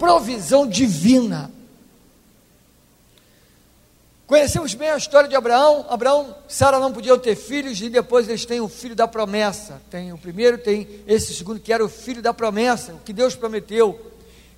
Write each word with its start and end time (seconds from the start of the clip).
provisão 0.00 0.66
divina. 0.66 1.50
Conhecemos 4.26 4.72
bem 4.72 4.88
a 4.88 4.96
história 4.96 5.28
de 5.28 5.36
Abraão. 5.36 5.84
Abraão, 5.90 6.34
Sara 6.48 6.78
não 6.78 6.90
podiam 6.90 7.18
ter 7.18 7.36
filhos 7.36 7.82
e 7.82 7.90
depois 7.90 8.26
eles 8.26 8.46
têm 8.46 8.60
o 8.60 8.68
filho 8.68 8.96
da 8.96 9.06
promessa. 9.06 9.82
Tem 9.90 10.10
o 10.10 10.16
primeiro, 10.16 10.56
tem 10.56 10.88
esse 11.06 11.34
segundo 11.34 11.60
que 11.60 11.70
era 11.70 11.84
o 11.84 11.88
filho 11.88 12.22
da 12.22 12.32
promessa, 12.32 12.94
o 12.94 13.00
que 13.00 13.12
Deus 13.12 13.34
prometeu. 13.34 14.00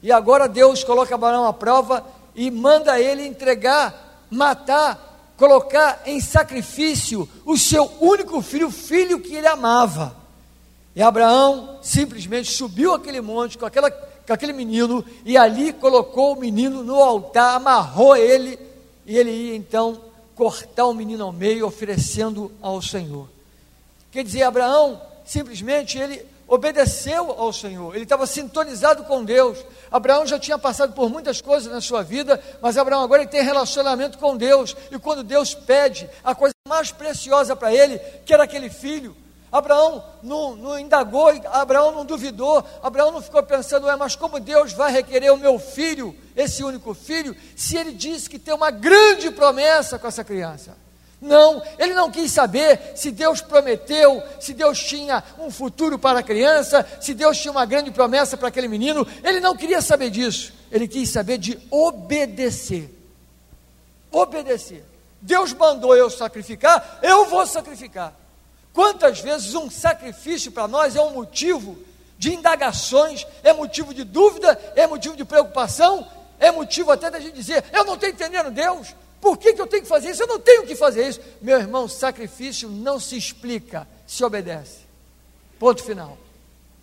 E 0.00 0.12
agora 0.12 0.48
Deus 0.48 0.84
coloca 0.84 1.14
Abraão 1.14 1.46
à 1.46 1.52
prova 1.52 2.06
e 2.36 2.48
manda 2.48 3.00
ele 3.00 3.27
entregar, 3.27 4.24
matar, 4.30 5.34
colocar 5.36 6.02
em 6.06 6.20
sacrifício 6.20 7.29
o 7.45 7.56
seu 7.59 7.90
único 8.00 8.40
filho, 8.43 8.68
o 8.68 8.72
filho 8.72 9.18
que 9.18 9.34
ele 9.34 9.48
amava. 9.48 10.14
E 10.95 11.02
Abraão 11.02 11.79
simplesmente 11.82 12.52
subiu 12.52 12.95
aquele 12.95 13.20
monte 13.20 13.56
com, 13.56 13.64
aquela, 13.64 13.90
com 14.27 14.32
aquele 14.32 14.52
menino 14.52 15.04
e 15.25 15.36
ali 15.36 15.73
colocou 15.73 16.34
o 16.34 16.41
menino 16.41 16.82
no 16.82 16.96
altar, 16.96 17.57
amarrou 17.57 18.17
ele 18.17 18.58
e 19.07 19.18
ele 19.18 19.31
ia 19.31 19.57
então 19.57 20.00
cortar 20.35 20.86
o 20.86 20.95
menino 20.95 21.25
ao 21.25 21.32
meio, 21.32 21.67
oferecendo 21.67 22.50
ao 22.61 22.81
Senhor. 22.81 23.29
Quer 24.11 24.25
dizer, 24.25 24.43
Abraão 24.43 25.00
simplesmente 25.25 25.98
ele 25.98 26.25
obedeceu 26.46 27.31
ao 27.31 27.53
Senhor, 27.53 27.95
ele 27.95 28.04
estava 28.04 28.26
sintonizado 28.26 29.04
com 29.04 29.25
Deus. 29.25 29.58
Abraão 29.90 30.26
já 30.26 30.39
tinha 30.39 30.59
passado 30.59 30.93
por 30.93 31.09
muitas 31.09 31.40
coisas 31.40 31.73
na 31.73 31.81
sua 31.81 32.03
vida, 32.03 32.42
mas 32.61 32.77
Abraão 32.77 33.03
agora 33.03 33.23
ele 33.23 33.31
tem 33.31 33.42
relacionamento 33.42 34.19
com 34.19 34.36
Deus, 34.36 34.77
e 34.91 34.98
quando 34.98 35.23
Deus 35.23 35.55
pede 35.55 36.09
a 36.23 36.34
coisa 36.34 36.55
mais 36.69 36.92
preciosa 36.92 37.56
para 37.56 37.73
ele, 37.73 37.98
que 38.27 38.34
era 38.34 38.45
aquele 38.45 38.69
filho, 38.69 39.17
Abraão 39.52 40.02
não, 40.22 40.56
não, 40.56 40.78
indagou, 40.78 41.28
Abraão 41.52 41.92
não 41.92 42.06
duvidou, 42.06 42.64
Abraão 42.83 43.12
não 43.12 43.20
ficou 43.20 43.42
pensando, 43.42 43.88
é, 43.88 43.94
mas 43.94 44.16
como 44.16 44.41
Deus 44.41 44.72
vai 44.72 44.91
requerer 44.91 45.30
o 45.30 45.36
meu 45.36 45.58
filho, 45.58 46.16
esse 46.34 46.64
único 46.64 46.94
filho, 46.94 47.36
se 47.55 47.77
ele 47.77 47.92
disse 47.92 48.30
que 48.30 48.38
tem 48.38 48.55
uma 48.55 48.70
grande 48.70 49.31
promessa 49.31 49.98
com 49.98 50.09
essa 50.09 50.25
criança? 50.25 50.75
Não, 51.20 51.62
ele 51.78 51.92
não 51.92 52.11
quis 52.11 52.33
saber 52.33 52.92
se 52.97 53.11
Deus 53.11 53.42
prometeu, 53.42 54.22
se 54.41 54.55
Deus 54.55 54.83
tinha 54.83 55.22
um 55.39 55.50
futuro 55.50 55.98
para 55.98 56.20
a 56.20 56.22
criança, 56.22 56.84
se 56.98 57.12
Deus 57.12 57.39
tinha 57.39 57.53
uma 57.53 57.66
grande 57.66 57.91
promessa 57.91 58.39
para 58.39 58.48
aquele 58.48 58.69
menino, 58.69 59.06
ele 59.22 59.39
não 59.39 59.55
queria 59.55 59.83
saber 59.83 60.09
disso, 60.09 60.55
ele 60.70 60.89
quis 60.89 61.11
saber 61.11 61.37
de 61.37 61.61
obedecer. 61.70 62.91
Obedecer. 64.11 64.83
Deus 65.20 65.53
mandou 65.53 65.94
eu 65.94 66.09
sacrificar, 66.09 67.00
eu 67.03 67.27
vou 67.27 67.47
sacrificar. 67.47 68.22
Quantas 68.73 69.20
vezes 69.20 69.55
um 69.55 69.70
sacrifício 69.70 70.51
para 70.51 70.67
nós 70.67 70.97
é 70.97 71.01
um 71.01 71.11
motivo 71.11 71.77
de 72.19 72.34
indagações, 72.34 73.27
é 73.42 73.53
motivo 73.53 73.92
de 73.92 74.05
dúvida, 74.05 74.59
é 74.77 74.87
motivo 74.87 75.17
de 75.17 75.25
preocupação, 75.25 76.06
é 76.39 76.51
motivo 76.51 76.91
até 76.91 77.11
da 77.11 77.20
gente 77.20 77.34
dizer: 77.34 77.65
eu 77.73 77.84
não 77.84 77.95
estou 77.95 78.09
entendendo 78.09 78.50
Deus, 78.50 78.95
por 79.20 79.37
que, 79.39 79.53
que 79.53 79.61
eu 79.61 79.67
tenho 79.67 79.83
que 79.83 79.89
fazer 79.89 80.11
isso? 80.11 80.23
Eu 80.23 80.27
não 80.27 80.41
tenho 80.41 80.67
que 80.67 80.75
fazer 80.75 81.06
isso. 81.06 81.20
Meu 81.41 81.59
irmão, 81.59 81.87
sacrifício 81.87 82.69
não 82.69 82.98
se 82.98 83.17
explica, 83.17 83.87
se 84.06 84.25
obedece. 84.25 84.78
Ponto 85.61 85.83
final. 85.84 86.19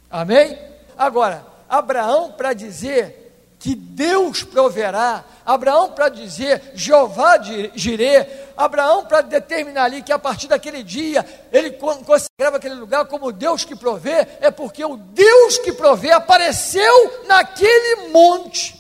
Amém? 0.10 0.58
Agora, 0.98 1.45
Abraão, 1.67 2.32
para 2.32 2.54
dizer 2.54 3.20
que 3.60 3.76
Deus 3.76 4.42
proverá, 4.42 5.23
Abraão 5.45 5.92
para 5.92 6.08
dizer 6.08 6.72
Jeová 6.73 7.38
Jirê, 7.76 8.39
Abraão 8.60 9.06
para 9.06 9.22
determinar 9.22 9.86
ali 9.86 10.04
que 10.04 10.12
a 10.12 10.20
partir 10.20 10.48
daquele 10.48 10.84
dia 10.84 11.26
ele 11.50 11.72
consagrava 11.72 12.58
aquele 12.58 12.76
lugar 12.76 13.06
como 13.06 13.32
Deus 13.32 13.64
que 13.64 13.74
provê, 13.74 14.28
é 14.42 14.52
porque 14.52 14.84
o 14.84 14.98
Deus 14.98 15.58
que 15.60 15.72
provê 15.72 16.12
apareceu 16.12 17.24
naquele 17.26 18.10
monte. 18.10 18.78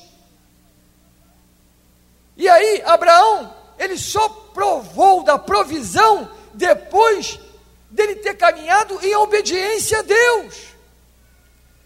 E 2.35 2.49
aí, 2.49 2.83
Abraão, 2.85 3.55
ele 3.77 3.97
só 3.97 4.27
provou 4.53 5.23
da 5.23 5.39
provisão 5.39 6.29
depois 6.53 7.39
dele 7.89 8.15
ter 8.15 8.33
caminhado 8.33 8.99
em 9.01 9.15
obediência 9.15 9.99
a 9.99 10.01
Deus. 10.01 10.55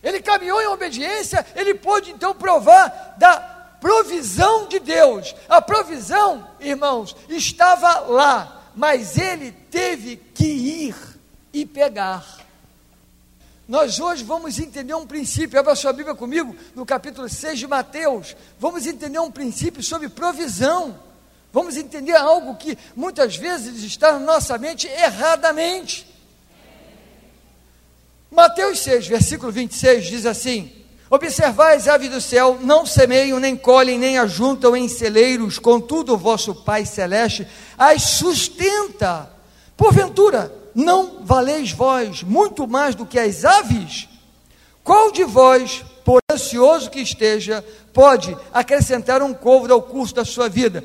Ele 0.02 0.20
caminhou 0.20 0.60
em 0.60 0.68
obediência, 0.68 1.46
ele 1.56 1.76
pôde 1.76 2.10
então 2.10 2.34
provar 2.34 3.16
da 3.20 3.53
provisão 3.84 4.66
de 4.70 4.80
Deus. 4.80 5.36
A 5.50 5.62
provisão, 5.62 6.48
irmãos, 6.62 7.14
estava 7.28 8.00
lá, 8.00 8.72
mas 8.74 9.18
ele 9.18 9.52
teve 9.52 10.16
que 10.16 10.46
ir 10.46 10.96
e 11.52 11.66
pegar. 11.66 12.26
Nós 13.68 14.00
hoje 14.00 14.24
vamos 14.24 14.58
entender 14.58 14.94
um 14.94 15.06
princípio, 15.06 15.60
abra 15.60 15.76
sua 15.76 15.92
Bíblia 15.92 16.16
comigo, 16.16 16.56
no 16.74 16.86
capítulo 16.86 17.28
6 17.28 17.60
de 17.60 17.68
Mateus. 17.68 18.38
Vamos 18.58 18.88
entender 18.88 19.20
um 19.20 19.30
princípio 19.30 19.84
sobre 19.84 20.08
provisão. 20.08 20.98
Vamos 21.52 21.76
entender 21.76 22.16
algo 22.16 22.56
que 22.56 22.78
muitas 22.96 23.36
vezes 23.36 23.84
está 23.84 24.14
na 24.14 24.20
nossa 24.20 24.58
mente 24.58 24.88
erradamente. 24.88 26.08
Mateus 28.32 28.80
6, 28.80 29.08
versículo 29.08 29.52
26 29.52 30.06
diz 30.06 30.26
assim: 30.26 30.83
Observai 31.14 31.76
as 31.76 31.88
aves 31.88 32.10
do 32.10 32.20
céu, 32.20 32.58
não 32.60 32.88
semeiam, 32.88 33.40
nem 33.40 33.56
colhem, 33.56 34.00
nem 34.00 34.18
ajuntam 34.18 34.76
em 34.76 34.88
celeiros, 34.88 35.60
contudo 35.60 36.16
o 36.16 36.18
vosso 36.18 36.56
Pai 36.56 36.88
Celeste 36.88 37.48
as 37.78 38.02
sustenta. 38.02 39.32
Porventura, 39.78 40.52
não 40.74 41.24
valeis 41.24 41.72
vós 41.72 42.24
muito 42.24 42.68
mais 42.68 42.96
do 42.96 43.06
que 43.06 43.20
as 43.20 43.46
aves? 43.46 44.10
Qual 44.84 45.12
de 45.12 45.24
vós, 45.24 45.86
por 46.04 46.20
ansioso 46.32 46.90
que 46.90 47.02
esteja, 47.02 47.64
pode 47.94 48.36
acrescentar 48.52 49.22
um 49.22 49.36
côvado 49.36 49.72
ao 49.76 49.84
curso 49.84 50.16
da 50.16 50.26
sua 50.26 50.50
vida? 50.50 50.84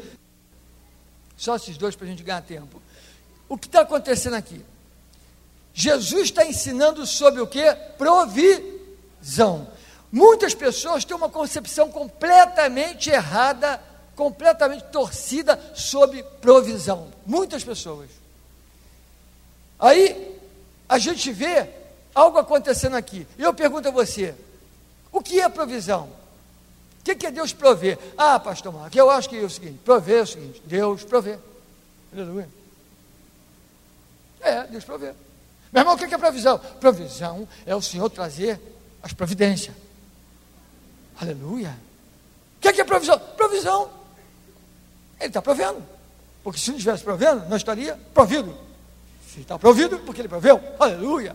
Só 1.38 1.56
esses 1.56 1.78
dois 1.78 1.96
para 1.96 2.06
a 2.06 2.10
gente 2.10 2.22
ganhar 2.22 2.42
tempo. 2.42 2.82
O 3.48 3.56
que 3.56 3.66
está 3.66 3.80
acontecendo 3.80 4.34
aqui? 4.34 4.60
Jesus 5.72 6.24
está 6.24 6.44
ensinando 6.44 7.06
sobre 7.06 7.40
o 7.40 7.46
que? 7.46 7.64
Provisão. 7.96 9.77
Muitas 10.10 10.54
pessoas 10.54 11.04
têm 11.04 11.16
uma 11.16 11.28
concepção 11.28 11.90
completamente 11.90 13.10
errada, 13.10 13.80
completamente 14.16 14.84
torcida 14.84 15.60
sobre 15.74 16.22
provisão. 16.40 17.08
Muitas 17.26 17.62
pessoas. 17.62 18.08
Aí 19.78 20.38
a 20.88 20.98
gente 20.98 21.30
vê 21.30 21.68
algo 22.14 22.38
acontecendo 22.38 22.96
aqui. 22.96 23.26
E 23.38 23.42
eu 23.42 23.52
pergunto 23.52 23.88
a 23.88 23.92
você: 23.92 24.34
o 25.12 25.20
que 25.20 25.40
é 25.40 25.48
provisão? 25.48 26.08
O 27.00 27.04
que, 27.16 27.26
é 27.26 27.30
Deus 27.30 27.54
prover? 27.54 27.98
Ah, 28.18 28.38
pastor 28.38 28.72
Marcos, 28.72 28.96
eu 28.96 29.10
acho 29.10 29.28
que 29.28 29.38
é 29.38 29.42
o 29.42 29.50
seguinte: 29.50 29.78
prover 29.84 30.18
é 30.18 30.22
o 30.22 30.26
seguinte, 30.26 30.62
Deus 30.64 31.04
provê. 31.04 31.38
Aleluia. 32.12 32.48
É, 34.40 34.64
Deus 34.64 34.84
provê. 34.84 35.12
Meu 35.72 35.82
irmão, 35.82 35.94
o 35.94 35.98
que 35.98 36.12
é 36.12 36.18
provisão? 36.18 36.58
Provisão 36.80 37.46
é 37.66 37.74
o 37.74 37.82
Senhor 37.82 38.08
trazer 38.10 38.60
as 39.02 39.12
providências. 39.12 39.74
Aleluia. 41.20 41.76
O 42.56 42.60
que 42.60 42.80
é 42.80 42.84
provisão? 42.84 43.18
Provisão. 43.36 43.90
Ele 45.18 45.28
está 45.28 45.42
provendo. 45.42 45.82
Porque 46.42 46.58
se 46.60 46.70
não 46.70 46.76
estivesse 46.76 47.02
provendo, 47.02 47.48
não 47.48 47.56
estaria 47.56 47.98
provido. 48.14 48.56
Se 49.28 49.40
está 49.40 49.58
provido, 49.58 49.98
porque 50.00 50.20
ele 50.20 50.28
proveu. 50.28 50.60
Aleluia. 50.78 51.34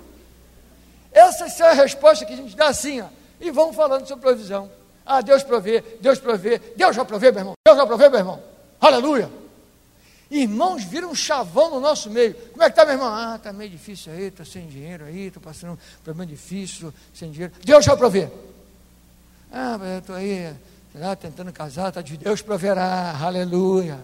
Essas 1.12 1.54
são 1.54 1.68
as 1.68 1.78
respostas 1.78 2.28
que 2.28 2.34
a 2.34 2.38
gente 2.38 2.56
dá 2.56 2.68
assim, 2.68 3.02
ó, 3.02 3.06
e 3.40 3.52
vamos 3.52 3.76
falando 3.76 4.08
sobre 4.08 4.24
provisão. 4.24 4.72
Ah, 5.06 5.22
Deus 5.22 5.44
provê, 5.44 5.84
Deus 6.02 6.18
provê, 6.18 6.60
Deus 6.76 6.96
já 6.96 7.06
provê, 7.06 7.32
meu 7.32 7.42
irmão, 7.42 7.54
Deus 7.66 7.78
já 7.78 7.86
provê, 7.86 8.10
meu 8.10 8.20
irmão. 8.20 8.44
Aleluia. 8.82 9.30
Irmãos 10.32 10.84
viram 10.84 11.12
um 11.12 11.16
chavão 11.16 11.70
no 11.70 11.80
nosso 11.80 12.10
meio. 12.10 12.34
Como 12.34 12.64
é 12.64 12.66
que 12.66 12.72
está, 12.72 12.86
meu 12.86 12.96
irmão? 12.96 13.14
Ah, 13.14 13.36
está 13.36 13.54
meio 13.54 13.70
difícil 13.70 14.12
aí, 14.12 14.24
estou 14.24 14.46
sem 14.46 14.66
dinheiro 14.68 15.06
aí, 15.06 15.28
estou 15.28 15.44
passando 15.44 15.74
um 15.74 15.78
problema 16.04 16.26
difícil, 16.26 16.92
sem 17.14 17.30
dinheiro. 17.30 17.54
Deus 17.64 17.86
já 17.86 17.96
provê. 17.96 18.30
Ah, 19.56 19.78
mas 19.78 19.92
eu 19.92 20.00
estou 20.00 20.16
aí, 20.16 20.52
lá, 20.96 21.16
tentando 21.16 21.54
casar, 21.54 21.90
está 21.90 22.02
de 22.02 22.18
Deus 22.18 22.42
proverá, 22.42 23.16
aleluia. 23.22 24.00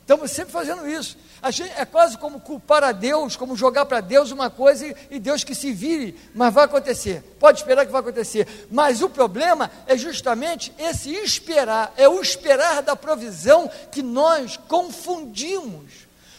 Estamos 0.00 0.32
sempre 0.32 0.52
fazendo 0.52 0.88
isso. 0.88 1.16
Gente, 1.50 1.72
é 1.76 1.84
quase 1.84 2.18
como 2.18 2.40
culpar 2.40 2.82
a 2.82 2.90
Deus, 2.90 3.36
como 3.36 3.56
jogar 3.56 3.86
para 3.86 4.00
Deus 4.00 4.32
uma 4.32 4.50
coisa 4.50 4.84
e, 4.84 4.96
e, 5.12 5.18
Deus 5.20 5.44
que 5.44 5.54
se 5.54 5.72
vire, 5.72 6.18
mas 6.34 6.52
vai 6.52 6.64
acontecer. 6.64 7.22
Pode 7.38 7.60
esperar 7.60 7.86
que 7.86 7.92
vai 7.92 8.00
acontecer. 8.00 8.66
Mas 8.68 9.02
o 9.02 9.08
problema 9.08 9.70
é 9.86 9.96
justamente 9.96 10.72
esse 10.78 11.12
esperar, 11.12 11.92
é 11.96 12.08
o 12.08 12.20
esperar 12.20 12.82
da 12.82 12.96
provisão 12.96 13.70
que 13.92 14.02
nós 14.02 14.56
confundimos. 14.56 15.92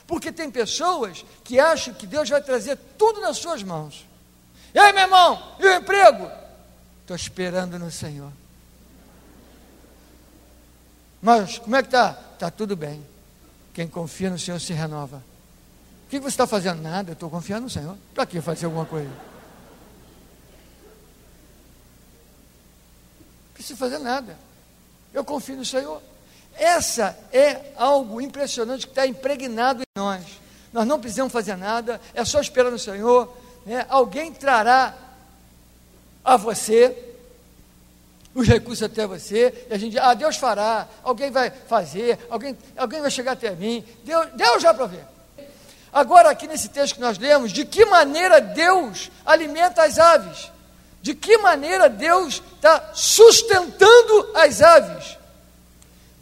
Porque 0.06 0.34
tem 0.34 0.52
pessoas 0.52 1.24
que 1.46 1.62
acham 1.62 1.94
que 1.94 2.08
Deus 2.08 2.30
vai 2.30 2.42
trazer 2.42 2.78
tudo 2.98 3.22
nas 3.22 3.38
suas 3.38 3.64
mãos. 3.64 4.06
E 4.74 4.80
aí, 4.80 4.92
meu 4.92 5.04
irmão, 5.04 5.42
e 5.60 5.66
o 5.66 5.74
emprego? 5.76 6.47
Estou 7.08 7.16
esperando 7.16 7.80
no 7.80 7.90
Senhor. 7.90 8.30
Mas 11.22 11.58
como 11.58 11.74
é 11.78 11.82
que 11.82 11.88
está? 11.88 12.20
Está 12.34 12.52
tudo 12.52 12.76
bem. 12.76 13.02
Quem 13.74 13.88
confia 13.88 14.30
no 14.30 14.38
Senhor 14.38 14.60
se 14.60 14.74
renova. 14.74 15.24
O 16.06 16.10
que 16.10 16.20
você 16.20 16.28
está 16.28 16.46
fazendo? 16.46 16.82
Nada, 16.82 17.12
eu 17.12 17.14
estou 17.14 17.30
confiando 17.30 17.64
no 17.64 17.70
Senhor. 17.70 17.98
Para 18.14 18.26
que 18.26 18.42
fazer 18.42 18.66
alguma 18.66 18.86
coisa? 18.86 19.10
preciso 23.54 23.80
fazer 23.80 24.00
nada. 24.00 24.38
Eu 25.14 25.24
confio 25.24 25.56
no 25.56 25.64
Senhor. 25.64 26.02
Essa 26.56 27.18
é 27.32 27.72
algo 27.78 28.20
impressionante 28.20 28.86
que 28.86 28.92
está 28.92 29.08
impregnado 29.08 29.82
em 29.82 30.00
nós. 30.00 30.26
Nós 30.74 30.86
não 30.86 31.00
precisamos 31.00 31.32
fazer 31.32 31.56
nada, 31.56 32.02
é 32.14 32.26
só 32.26 32.42
esperar 32.42 32.70
no 32.70 32.78
Senhor. 32.78 33.34
Né? 33.66 33.86
Alguém 33.88 34.34
trará 34.34 35.07
a 36.28 36.36
você 36.36 37.08
os 38.36 38.48
recursos 38.48 38.84
até 38.84 39.08
você, 39.08 39.66
e 39.68 39.74
a 39.74 39.78
gente 39.80 39.98
ah, 39.98 40.14
Deus 40.14 40.38
fará, 40.38 40.88
alguém 41.02 41.32
vai 41.32 41.50
fazer, 41.50 42.20
alguém, 42.30 42.56
alguém 42.78 43.02
vai 43.02 43.10
chegar 43.10 43.32
até 43.32 43.50
mim, 43.50 43.84
Deus, 44.04 44.28
Deus 44.36 44.62
já 44.62 44.72
provê. 44.76 45.00
Agora, 45.92 46.30
aqui 46.30 46.46
nesse 46.46 46.70
texto 46.70 46.94
que 46.94 47.02
nós 47.02 47.18
lemos, 47.18 47.52
de 47.52 47.66
que 47.66 47.84
maneira 47.86 48.40
Deus 48.40 49.10
alimenta 49.26 49.82
as 49.84 49.98
aves? 49.98 50.52
De 51.02 51.16
que 51.16 51.40
maneira 51.40 51.90
Deus 51.90 52.44
está 52.56 52.92
sustentando 52.94 54.32
as 54.36 54.62
aves? 54.62 55.18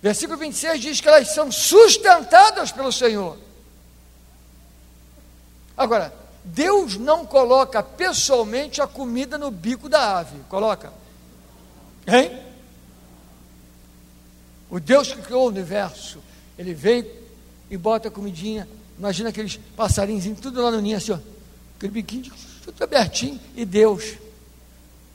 Versículo 0.01 0.37
26 0.37 0.81
diz 0.81 1.01
que 1.01 1.09
elas 1.09 1.33
são 1.33 1.51
sustentadas 1.51 2.71
pelo 2.71 2.93
Senhor. 2.93 3.37
Agora, 5.75 6.13
Deus 6.45 6.95
não 6.95 7.25
coloca 7.25 7.81
pessoalmente 7.81 8.79
a 8.79 8.85
comida 8.85 9.35
no 9.35 9.49
bico 9.49 9.89
da 9.89 10.19
ave, 10.19 10.37
coloca? 10.47 10.93
Hein? 12.05 12.39
O 14.69 14.79
Deus 14.79 15.11
que 15.11 15.21
criou 15.23 15.45
o 15.45 15.49
universo, 15.49 16.19
ele 16.57 16.73
vem 16.73 17.09
e 17.69 17.75
bota 17.75 18.09
a 18.09 18.11
comidinha. 18.11 18.67
Imagina 18.97 19.29
aqueles 19.29 19.59
passarinhos, 19.75 20.39
tudo 20.39 20.61
lá 20.61 20.69
no 20.69 20.79
ninho, 20.79 20.97
assim, 20.97 21.13
ó, 21.13 21.19
aquele 21.77 21.93
biquinho, 21.93 22.31
tudo 22.63 22.83
abertinho. 22.83 23.39
E 23.55 23.65
Deus 23.65 24.15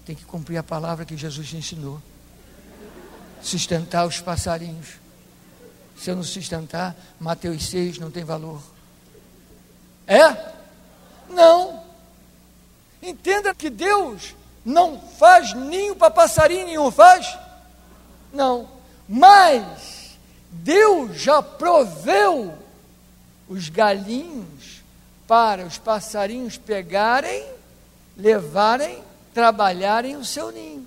tem 0.05 0.17
que 0.17 0.25
cumprir 0.25 0.57
a 0.57 0.63
palavra 0.65 1.05
que 1.05 1.17
Jesus 1.17 1.55
ensinou: 1.55 2.03
sustentar 3.41 4.05
os 4.05 4.21
passarinhos. 4.21 4.99
Se 5.97 6.11
eu 6.11 6.17
não 6.17 6.25
sustentar, 6.25 6.97
Mateus 7.21 7.69
6 7.69 7.99
não 7.99 8.11
tem 8.11 8.25
valor. 8.25 8.61
É? 10.07 10.59
Não. 11.31 11.83
Entenda 13.03 13.55
que 13.55 13.71
Deus 13.71 14.35
não 14.65 15.01
faz 15.01 15.55
ninho 15.55 15.97
para 15.97 16.11
passarinho 16.11 16.67
nenhum, 16.67 16.91
faz? 16.91 17.39
Não. 18.33 18.69
Mas 19.09 20.19
Deus 20.51 21.21
já 21.21 21.43
proveu 21.43 22.55
os 23.49 23.69
galinhos 23.69 24.83
para 25.27 25.65
os 25.65 25.79
passarinhos 25.79 26.57
pegarem, 26.59 27.45
levarem, 28.17 29.03
trabalharem 29.33 30.17
o 30.17 30.25
seu 30.25 30.51
ninho. 30.51 30.87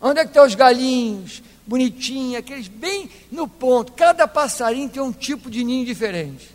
Onde 0.00 0.20
é 0.20 0.22
que 0.22 0.30
estão 0.30 0.46
os 0.46 0.54
galinhos? 0.54 1.42
Bonitinhos, 1.66 2.36
aqueles 2.36 2.68
bem 2.68 3.10
no 3.30 3.46
ponto. 3.46 3.92
Cada 3.92 4.26
passarinho 4.26 4.88
tem 4.88 5.02
um 5.02 5.12
tipo 5.12 5.50
de 5.50 5.62
ninho 5.62 5.84
diferente. 5.84 6.50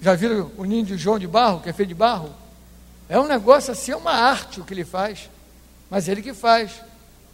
Já 0.00 0.14
viram 0.14 0.50
o 0.56 0.64
ninho 0.64 0.84
de 0.84 0.96
João 0.96 1.18
de 1.18 1.26
Barro, 1.26 1.60
que 1.60 1.68
é 1.68 1.72
feito 1.72 1.90
de 1.90 1.94
barro? 1.94 2.34
É 3.08 3.18
um 3.18 3.26
negócio 3.26 3.70
assim, 3.72 3.92
é 3.92 3.96
uma 3.96 4.12
arte 4.12 4.60
o 4.60 4.64
que 4.64 4.72
ele 4.72 4.84
faz. 4.84 5.28
Mas 5.90 6.08
ele 6.08 6.22
que 6.22 6.32
faz. 6.32 6.80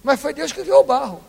Mas 0.02 0.20
foi 0.20 0.34
Deus 0.34 0.52
que 0.52 0.62
criou 0.62 0.82
o 0.82 0.86
barro. 0.86 1.20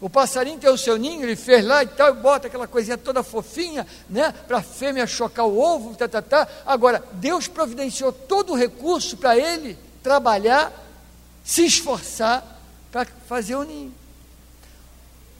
O 0.00 0.08
passarinho 0.08 0.58
tem 0.58 0.70
o 0.70 0.78
seu 0.78 0.96
ninho, 0.96 1.22
ele 1.22 1.36
fez 1.36 1.62
lá 1.64 1.82
e 1.84 1.86
tal, 1.86 2.10
e 2.10 2.18
bota 2.18 2.46
aquela 2.46 2.66
coisinha 2.66 2.96
toda 2.96 3.22
fofinha, 3.22 3.86
né? 4.08 4.32
Para 4.32 4.58
a 4.58 4.62
fêmea 4.62 5.06
chocar 5.06 5.46
o 5.46 5.58
ovo, 5.58 5.94
tá, 5.94 6.08
tá, 6.08 6.22
tá. 6.22 6.48
Agora, 6.64 7.04
Deus 7.12 7.46
providenciou 7.46 8.10
todo 8.10 8.52
o 8.54 8.56
recurso 8.56 9.18
para 9.18 9.36
ele 9.36 9.76
trabalhar, 10.02 10.72
se 11.44 11.66
esforçar 11.66 12.58
para 12.90 13.06
fazer 13.28 13.56
o 13.56 13.62
ninho. 13.62 13.92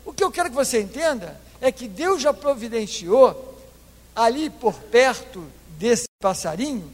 O 0.05 0.13
que 0.13 0.23
eu 0.23 0.31
quero 0.31 0.51
que 0.51 0.57
você 0.57 0.83
entenda 0.83 1.41
é 1.59 1.73
que 1.73 1.89
Deus 1.89 2.21
já 2.21 2.35
providenciou 2.35 3.59
ali 4.15 4.51
por 4.51 4.75
perto 4.75 5.43
desse 5.79 6.05
passarinho, 6.21 6.93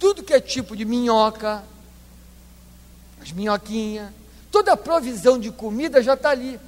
tudo 0.00 0.24
que 0.24 0.34
é 0.34 0.40
tipo 0.40 0.76
de 0.76 0.84
minhoca, 0.84 1.62
as 3.22 3.30
minhoquinhas, 3.30 4.10
toda 4.50 4.72
a 4.72 4.76
provisão 4.76 5.38
de 5.38 5.52
comida 5.52 6.02
já 6.02 6.14
está 6.14 6.30
ali. 6.30 6.58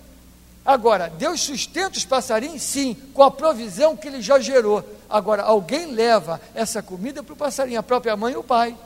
Agora, 0.66 1.08
Deus 1.08 1.42
sustenta 1.42 1.96
os 1.96 2.04
passarinhos, 2.04 2.60
sim, 2.60 2.96
com 3.14 3.22
a 3.22 3.30
provisão 3.30 3.96
que 3.96 4.08
ele 4.08 4.20
já 4.20 4.40
gerou. 4.40 4.84
Agora, 5.08 5.44
alguém 5.44 5.92
leva 5.92 6.40
essa 6.56 6.82
comida 6.82 7.22
para 7.22 7.32
o 7.32 7.36
passarinho, 7.36 7.78
a 7.78 7.84
própria 7.84 8.16
mãe 8.16 8.32
e 8.32 8.36
o 8.36 8.42
pai. 8.42 8.76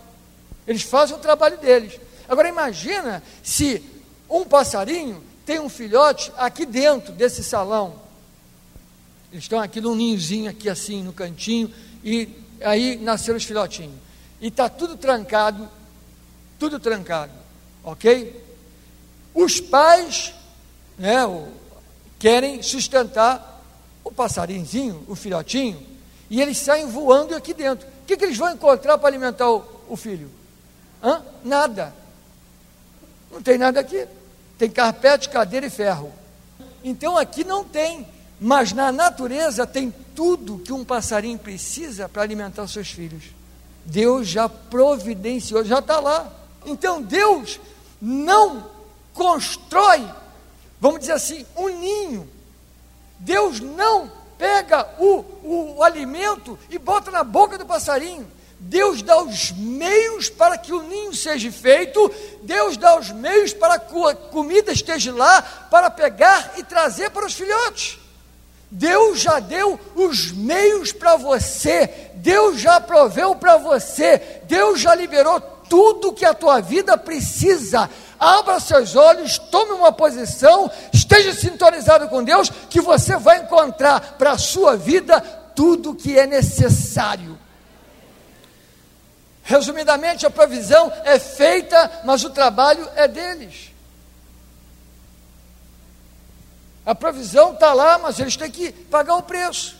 Eles 0.66 0.82
fazem 0.82 1.16
o 1.16 1.18
trabalho 1.18 1.56
deles. 1.56 1.98
Agora, 2.28 2.50
imagina 2.50 3.22
se 3.42 3.82
um 4.28 4.44
passarinho 4.44 5.24
tem 5.46 5.58
um 5.58 5.70
filhote 5.70 6.30
aqui 6.36 6.66
dentro 6.66 7.14
desse 7.14 7.42
salão. 7.42 7.94
Eles 9.32 9.44
estão 9.44 9.58
aqui 9.58 9.80
num 9.80 9.94
ninhozinho, 9.94 10.50
aqui 10.50 10.68
assim, 10.68 11.02
no 11.02 11.14
cantinho, 11.14 11.72
e 12.04 12.28
aí 12.60 12.96
nasceram 12.96 13.38
os 13.38 13.44
filhotinhos. 13.44 13.96
E 14.38 14.48
está 14.48 14.68
tudo 14.68 14.98
trancado, 14.98 15.66
tudo 16.58 16.78
trancado, 16.78 17.32
ok? 17.82 18.44
Os 19.32 19.60
pais, 19.60 20.34
né, 20.98 21.24
o, 21.24 21.48
querem 22.20 22.62
sustentar 22.62 23.60
o 24.04 24.12
passarinzinho, 24.12 25.04
o 25.08 25.16
filhotinho, 25.16 25.84
e 26.30 26.40
eles 26.40 26.58
saem 26.58 26.86
voando 26.86 27.34
aqui 27.34 27.52
dentro. 27.52 27.88
O 27.88 28.06
que, 28.06 28.16
que 28.16 28.24
eles 28.24 28.38
vão 28.38 28.52
encontrar 28.52 28.96
para 28.98 29.08
alimentar 29.08 29.50
o, 29.50 29.64
o 29.88 29.96
filho? 29.96 30.30
Hã? 31.02 31.20
Nada. 31.44 31.92
Não 33.32 33.42
tem 33.42 33.58
nada 33.58 33.80
aqui. 33.80 34.06
Tem 34.56 34.70
carpete, 34.70 35.28
cadeira 35.28 35.66
e 35.66 35.70
ferro. 35.70 36.12
Então 36.84 37.18
aqui 37.18 37.42
não 37.42 37.64
tem 37.64 38.06
mas 38.40 38.72
na 38.72 38.90
natureza 38.90 39.66
tem 39.66 39.92
tudo 40.16 40.58
que 40.60 40.72
um 40.72 40.82
passarinho 40.82 41.38
precisa 41.38 42.08
para 42.08 42.22
alimentar 42.22 42.62
os 42.62 42.72
seus 42.72 42.90
filhos. 42.90 43.24
Deus 43.84 44.26
já 44.26 44.48
providenciou, 44.48 45.62
já 45.62 45.80
está 45.80 46.00
lá. 46.00 46.32
Então 46.64 47.02
Deus 47.02 47.60
não 48.00 48.66
constrói, 49.12 50.08
vamos 50.80 51.00
dizer 51.00 51.12
assim, 51.12 51.46
um 51.56 51.68
ninho. 51.68 52.28
Deus 53.18 53.60
não 53.60 54.10
pega 54.38 54.88
o, 54.98 55.18
o, 55.44 55.74
o 55.76 55.82
alimento 55.82 56.58
e 56.70 56.78
bota 56.78 57.10
na 57.10 57.22
boca 57.22 57.58
do 57.58 57.66
passarinho. 57.66 58.26
Deus 58.62 59.00
dá 59.00 59.22
os 59.22 59.52
meios 59.52 60.28
para 60.28 60.58
que 60.58 60.72
o 60.72 60.82
ninho 60.82 61.14
seja 61.14 61.50
feito, 61.50 62.12
Deus 62.42 62.76
dá 62.76 62.98
os 62.98 63.10
meios 63.10 63.54
para 63.54 63.78
que 63.78 64.06
a 64.06 64.14
comida 64.14 64.70
esteja 64.70 65.14
lá, 65.14 65.40
para 65.70 65.90
pegar 65.90 66.52
e 66.58 66.62
trazer 66.62 67.10
para 67.10 67.24
os 67.24 67.32
filhotes. 67.32 67.98
Deus 68.70 69.20
já 69.20 69.40
deu 69.40 69.80
os 69.96 70.30
meios 70.30 70.92
para 70.92 71.16
você, 71.16 72.10
Deus 72.16 72.60
já 72.60 72.78
proveu 72.80 73.34
para 73.34 73.56
você, 73.56 74.42
Deus 74.44 74.80
já 74.80 74.94
liberou 74.94 75.40
tudo 75.40 76.12
que 76.12 76.24
a 76.24 76.34
tua 76.34 76.60
vida 76.60 76.98
precisa. 76.98 77.88
Abra 78.20 78.60
seus 78.60 78.94
olhos, 78.94 79.38
tome 79.38 79.72
uma 79.72 79.90
posição, 79.90 80.70
esteja 80.92 81.32
sintonizado 81.32 82.06
com 82.10 82.22
Deus, 82.22 82.50
que 82.68 82.78
você 82.78 83.16
vai 83.16 83.40
encontrar 83.40 84.16
para 84.18 84.32
a 84.32 84.38
sua 84.38 84.76
vida 84.76 85.22
tudo 85.56 85.94
que 85.94 86.18
é 86.18 86.26
necessário. 86.26 87.38
Resumidamente, 89.42 90.26
a 90.26 90.30
provisão 90.30 90.92
é 91.02 91.18
feita, 91.18 92.02
mas 92.04 92.22
o 92.22 92.28
trabalho 92.28 92.86
é 92.94 93.08
deles. 93.08 93.70
A 96.84 96.94
provisão 96.94 97.54
está 97.54 97.72
lá, 97.72 97.98
mas 97.98 98.20
eles 98.20 98.36
têm 98.36 98.50
que 98.50 98.70
pagar 98.70 99.16
o 99.16 99.22
preço. 99.22 99.76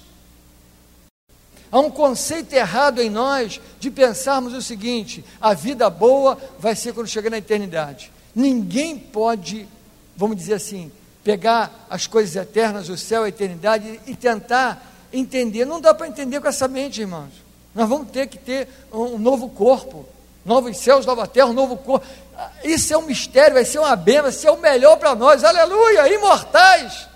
Há 1.71 1.79
um 1.79 1.91
conceito 1.91 2.55
errado 2.55 3.03
em 3.03 3.11
nós 3.11 3.61
de 3.79 3.91
pensarmos 3.91 4.55
o 4.55 4.63
seguinte: 4.63 5.23
a 5.39 5.53
vida 5.53 5.91
boa 5.91 6.39
vai 6.59 6.75
ser 6.75 6.95
quando 6.95 7.07
chegar 7.07 7.31
na 7.31 7.39
eternidade. 7.39 8.11
Ninguém 8.35 8.97
pode, 8.97 9.69
vamos 10.17 10.37
dizer 10.37 10.55
assim, 10.55 10.91
pegar 11.25 11.87
as 11.91 12.07
coisas 12.07 12.37
eternas, 12.37 12.89
o 12.89 12.97
céu, 12.97 13.25
a 13.25 13.29
eternidade 13.29 14.01
e 14.07 14.15
tentar 14.15 15.09
entender. 15.13 15.65
Não 15.65 15.81
dá 15.81 15.93
para 15.93 16.09
entender 16.09 16.41
com 16.41 16.49
essa 16.49 16.69
mente, 16.69 17.01
irmãos. 17.01 17.31
Nós 17.75 17.89
vamos 17.89 18.11
ter 18.11 18.27
que 18.27 18.39
ter 18.39 18.69
um 18.93 19.19
novo 19.19 19.49
corpo, 19.49 20.07
novos 20.45 20.77
céus, 20.79 21.07
nova 21.07 21.27
terra, 21.27 21.47
um 21.47 21.53
novo 21.53 21.77
corpo. 21.77 22.07
Isso 22.65 22.93
é 22.93 22.99
um 22.99 23.03
mistério, 23.03 23.55
vai 23.55 23.65
ser 23.65 23.79
uma 23.79 23.95
bênção, 23.95 24.23
vai 24.23 24.33
ser 24.33 24.51
o 24.51 24.57
melhor 24.57 24.97
para 24.97 25.15
nós, 25.15 25.45
aleluia, 25.45 26.13
imortais, 26.13 27.09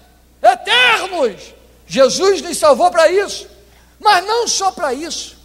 eternos. 0.42 1.54
Jesus 1.86 2.42
nos 2.42 2.56
salvou 2.58 2.90
para 2.90 3.10
isso, 3.10 3.48
mas 3.98 4.24
não 4.24 4.46
só 4.46 4.70
para 4.70 4.92
isso. 4.92 5.36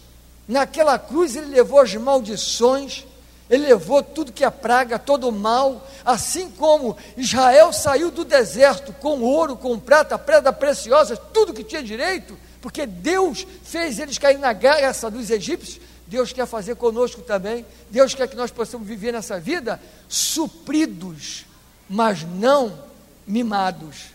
Naquela 0.46 0.98
cruz 0.98 1.36
ele 1.36 1.46
levou 1.46 1.80
as 1.80 1.94
maldições, 1.94 3.04
ele 3.50 3.66
levou 3.66 4.00
tudo 4.00 4.32
que 4.32 4.44
é 4.44 4.50
praga, 4.50 4.96
todo 4.96 5.28
o 5.28 5.32
mal, 5.32 5.84
assim 6.04 6.48
como 6.48 6.96
Israel 7.16 7.72
saiu 7.72 8.08
do 8.08 8.24
deserto 8.24 8.92
com 8.92 9.20
ouro, 9.22 9.56
com 9.56 9.76
prata, 9.76 10.16
pedra 10.16 10.52
preciosa, 10.52 11.16
tudo 11.16 11.52
que 11.52 11.64
tinha 11.64 11.82
direito, 11.82 12.38
porque 12.62 12.86
Deus 12.86 13.44
fez 13.64 13.98
eles 13.98 14.18
cair 14.18 14.38
na 14.38 14.52
graça 14.52 15.10
dos 15.10 15.30
egípcios. 15.30 15.80
Deus 16.06 16.32
quer 16.32 16.46
fazer 16.46 16.76
conosco 16.76 17.22
também. 17.22 17.64
Deus 17.88 18.14
quer 18.14 18.28
que 18.28 18.36
nós 18.36 18.50
possamos 18.50 18.86
viver 18.86 19.12
nessa 19.12 19.38
vida 19.38 19.80
supridos, 20.08 21.44
mas 21.88 22.22
não 22.22 22.84
mimados. 23.26 24.06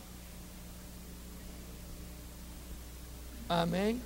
Amém? 3.47 4.01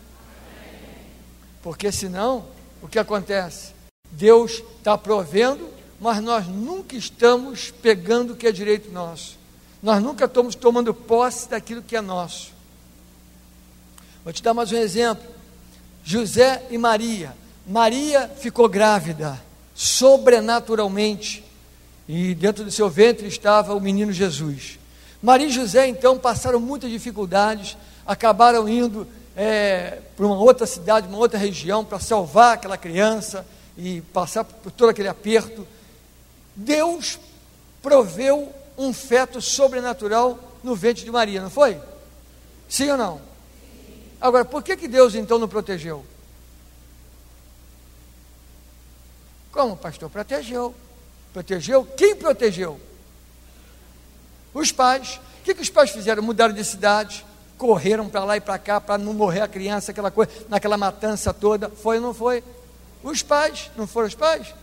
Porque 1.62 1.92
senão, 1.92 2.46
o 2.82 2.88
que 2.88 3.00
acontece? 3.00 3.79
Deus 4.12 4.64
está 4.78 4.98
provendo, 4.98 5.70
mas 6.00 6.22
nós 6.22 6.48
nunca 6.48 6.96
estamos 6.96 7.72
pegando 7.72 8.34
o 8.34 8.36
que 8.36 8.48
é 8.48 8.52
direito 8.52 8.92
nosso. 8.92 9.38
Nós 9.82 10.02
nunca 10.02 10.26
estamos 10.26 10.56
tomando 10.56 10.94
posse 10.94 11.50
daquilo 11.50 11.82
que 11.82 11.96
é 11.96 12.02
nosso. 12.02 12.52
Vou 14.24 14.34
te 14.34 14.44
dar 14.44 14.54
mais 14.54 14.72
um 14.72 14.78
exemplo. 14.78 15.26
José 16.04 16.66
e 16.70 16.78
Maria. 16.78 17.36
Maria 17.66 18.28
ficou 18.28 18.68
grávida, 18.68 19.40
sobrenaturalmente, 19.76 21.44
e 22.08 22.34
dentro 22.34 22.64
do 22.64 22.72
seu 22.72 22.90
ventre 22.90 23.28
estava 23.28 23.76
o 23.76 23.80
menino 23.80 24.12
Jesus. 24.12 24.80
Maria 25.22 25.48
e 25.48 25.52
José 25.52 25.88
então 25.88 26.18
passaram 26.18 26.60
muitas 26.60 26.90
dificuldades, 26.90 27.78
acabaram 28.06 28.68
indo 28.68 29.08
é, 29.36 30.00
para 30.18 30.26
uma 30.26 30.38
outra 30.38 30.66
cidade, 30.66 31.08
uma 31.08 31.18
outra 31.18 31.38
região, 31.38 31.86
para 31.86 32.00
salvar 32.00 32.56
aquela 32.56 32.78
criança 32.78 33.46
e 33.80 34.02
passar 34.02 34.44
por 34.44 34.72
todo 34.72 34.90
aquele 34.90 35.08
aperto. 35.08 35.66
Deus 36.54 37.18
proveu 37.82 38.54
um 38.78 38.92
feto 38.92 39.42
sobrenatural 39.42 40.38
no 40.62 40.76
ventre 40.76 41.06
de 41.06 41.12
Maria, 41.12 41.42
não 41.42 41.50
foi? 41.50 41.80
Sim 42.68 42.92
ou 42.92 42.98
não? 42.98 43.22
Agora, 44.20 44.44
por 44.44 44.62
que, 44.62 44.76
que 44.76 44.88
Deus 44.88 45.16
então 45.16 45.40
não 45.40 45.48
protegeu? 45.48 46.06
Como, 49.50 49.78
pastor? 49.78 50.10
Protegeu. 50.10 50.76
Protegeu? 51.32 51.86
Quem 51.86 52.16
protegeu? 52.16 52.80
Os 54.54 54.74
pais. 54.74 55.22
O 55.40 55.44
que, 55.46 55.56
que 55.56 55.62
os 55.62 55.70
pais 55.70 55.90
fizeram? 55.90 56.22
Mudaram 56.22 56.54
de 56.54 56.66
cidade, 56.66 57.26
correram 57.58 58.10
para 58.10 58.26
lá 58.26 58.36
e 58.36 58.42
para 58.42 58.60
cá 58.60 58.82
para 58.82 58.98
não 58.98 59.14
morrer 59.14 59.42
a 59.42 59.48
criança, 59.48 59.92
aquela 59.92 60.12
coisa, 60.12 60.32
naquela 60.50 60.78
matança 60.78 61.34
toda. 61.34 61.70
Foi 61.70 61.96
ou 61.96 62.04
não 62.04 62.14
foi? 62.14 62.44
Os 63.04 63.24
pais, 63.24 63.72
não 63.76 63.88
foram 63.88 64.08
os 64.08 64.16
pais? 64.16 64.54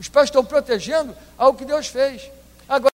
Os 0.00 0.08
pais 0.08 0.28
estão 0.28 0.44
protegendo 0.44 1.14
algo 1.36 1.58
que 1.58 1.64
Deus 1.64 1.86
fez. 1.86 2.30
Agora, 2.68 2.92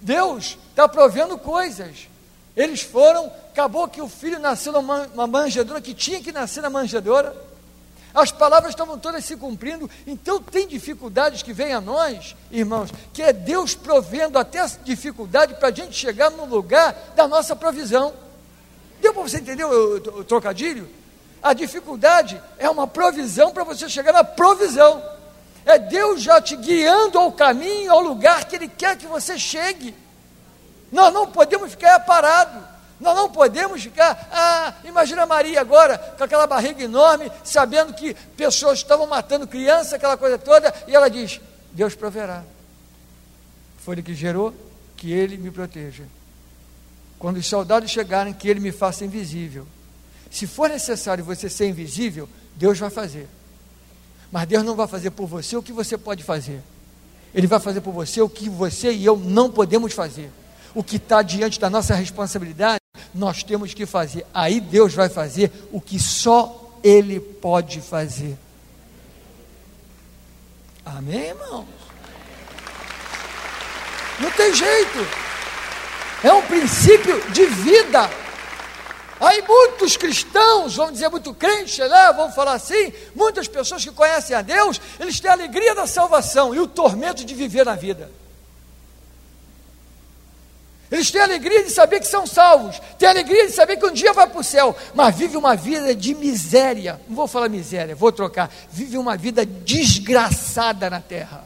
Deus 0.00 0.58
está 0.70 0.88
provendo 0.88 1.38
coisas. 1.38 2.08
Eles 2.56 2.82
foram, 2.82 3.26
acabou 3.52 3.86
que 3.86 4.00
o 4.00 4.08
filho 4.08 4.38
nasceu 4.38 4.72
numa 4.72 5.26
manjedoura, 5.26 5.80
que 5.80 5.94
tinha 5.94 6.20
que 6.20 6.32
nascer 6.32 6.62
na 6.62 6.70
manjedoura. 6.70 7.36
As 8.14 8.32
palavras 8.32 8.70
estavam 8.70 8.98
todas 8.98 9.26
se 9.26 9.36
cumprindo, 9.36 9.90
então 10.06 10.40
tem 10.40 10.66
dificuldades 10.66 11.42
que 11.42 11.52
vêm 11.52 11.74
a 11.74 11.82
nós, 11.82 12.34
irmãos, 12.50 12.90
que 13.12 13.22
é 13.22 13.30
Deus 13.30 13.74
provendo 13.74 14.38
até 14.38 14.66
dificuldade 14.82 15.54
para 15.56 15.68
a 15.68 15.70
gente 15.72 15.94
chegar 15.94 16.30
no 16.30 16.46
lugar 16.46 16.96
da 17.14 17.28
nossa 17.28 17.54
provisão. 17.54 18.14
Deu 19.02 19.12
para 19.12 19.22
você 19.22 19.36
entender 19.36 19.64
o, 19.64 19.68
o, 19.68 20.20
o 20.20 20.24
trocadilho? 20.24 20.88
A 21.42 21.52
dificuldade 21.52 22.40
é 22.58 22.68
uma 22.68 22.86
provisão 22.86 23.52
para 23.52 23.64
você 23.64 23.88
chegar 23.88 24.12
na 24.12 24.24
provisão. 24.24 25.02
É 25.64 25.78
Deus 25.78 26.22
já 26.22 26.40
te 26.40 26.56
guiando 26.56 27.18
ao 27.18 27.32
caminho, 27.32 27.92
ao 27.92 28.00
lugar 28.00 28.44
que 28.44 28.56
Ele 28.56 28.68
quer 28.68 28.96
que 28.96 29.06
você 29.06 29.38
chegue. 29.38 29.94
Nós 30.90 31.12
não 31.12 31.26
podemos 31.26 31.70
ficar 31.70 32.00
parados. 32.00 32.62
Nós 32.98 33.14
não 33.14 33.28
podemos 33.28 33.82
ficar, 33.82 34.28
ah, 34.32 34.72
imagina 34.84 35.26
Maria 35.26 35.60
agora, 35.60 35.98
com 35.98 36.24
aquela 36.24 36.46
barriga 36.46 36.82
enorme, 36.82 37.30
sabendo 37.44 37.92
que 37.92 38.14
pessoas 38.14 38.78
estavam 38.78 39.06
matando 39.06 39.46
criança, 39.46 39.96
aquela 39.96 40.16
coisa 40.16 40.38
toda, 40.38 40.72
e 40.88 40.94
ela 40.94 41.10
diz: 41.10 41.38
Deus 41.72 41.94
proverá. 41.94 42.42
Foi 43.84 43.94
Ele 43.94 44.02
que 44.02 44.14
gerou, 44.14 44.54
que 44.96 45.12
Ele 45.12 45.36
me 45.36 45.50
proteja. 45.50 46.04
Quando 47.18 47.36
os 47.36 47.46
soldados 47.46 47.90
chegarem, 47.90 48.32
que 48.32 48.48
Ele 48.48 48.60
me 48.60 48.72
faça 48.72 49.04
invisível. 49.04 49.66
Se 50.30 50.46
for 50.46 50.68
necessário 50.68 51.24
você 51.24 51.48
ser 51.48 51.68
invisível, 51.68 52.28
Deus 52.54 52.78
vai 52.78 52.90
fazer. 52.90 53.28
Mas 54.30 54.46
Deus 54.46 54.64
não 54.64 54.74
vai 54.74 54.86
fazer 54.86 55.10
por 55.10 55.26
você 55.26 55.56
o 55.56 55.62
que 55.62 55.72
você 55.72 55.96
pode 55.96 56.24
fazer. 56.24 56.62
Ele 57.34 57.46
vai 57.46 57.60
fazer 57.60 57.80
por 57.80 57.92
você 57.92 58.20
o 58.20 58.28
que 58.28 58.48
você 58.48 58.92
e 58.92 59.04
eu 59.04 59.16
não 59.16 59.50
podemos 59.50 59.92
fazer. 59.92 60.30
O 60.74 60.82
que 60.82 60.96
está 60.96 61.22
diante 61.22 61.60
da 61.60 61.70
nossa 61.70 61.94
responsabilidade 61.94 62.80
nós 63.14 63.42
temos 63.42 63.72
que 63.72 63.86
fazer. 63.86 64.26
Aí 64.32 64.60
Deus 64.60 64.94
vai 64.94 65.08
fazer 65.08 65.50
o 65.72 65.80
que 65.80 65.98
só 65.98 66.78
Ele 66.82 67.18
pode 67.20 67.80
fazer. 67.80 68.36
Amém, 70.84 71.28
irmãos? 71.28 71.66
Não 74.20 74.30
tem 74.30 74.54
jeito. 74.54 74.98
É 76.22 76.32
um 76.32 76.42
princípio 76.42 77.20
de 77.30 77.46
vida. 77.46 78.25
Aí 79.18 79.42
muitos 79.42 79.96
cristãos, 79.96 80.76
vamos 80.76 80.94
dizer, 80.94 81.08
muito 81.08 81.32
crentes, 81.32 81.78
né, 81.78 82.12
vamos 82.14 82.34
falar 82.34 82.52
assim, 82.52 82.92
muitas 83.14 83.48
pessoas 83.48 83.82
que 83.82 83.90
conhecem 83.90 84.36
a 84.36 84.42
Deus, 84.42 84.80
eles 85.00 85.18
têm 85.18 85.30
a 85.30 85.34
alegria 85.34 85.74
da 85.74 85.86
salvação 85.86 86.54
e 86.54 86.60
o 86.60 86.66
tormento 86.66 87.24
de 87.24 87.34
viver 87.34 87.64
na 87.64 87.74
vida. 87.74 88.10
Eles 90.90 91.10
têm 91.10 91.20
alegria 91.20 91.64
de 91.64 91.70
saber 91.70 91.98
que 91.98 92.06
são 92.06 92.26
salvos, 92.26 92.80
têm 92.98 93.08
alegria 93.08 93.46
de 93.46 93.52
saber 93.52 93.76
que 93.76 93.86
um 93.86 93.92
dia 93.92 94.12
vai 94.12 94.26
para 94.26 94.40
o 94.40 94.44
céu, 94.44 94.76
mas 94.94 95.16
vive 95.16 95.36
uma 95.36 95.56
vida 95.56 95.94
de 95.94 96.14
miséria. 96.14 97.00
Não 97.08 97.16
vou 97.16 97.26
falar 97.26 97.48
miséria, 97.48 97.96
vou 97.96 98.12
trocar. 98.12 98.50
Vive 98.70 98.96
uma 98.96 99.16
vida 99.16 99.44
desgraçada 99.44 100.88
na 100.88 101.00
terra. 101.00 101.45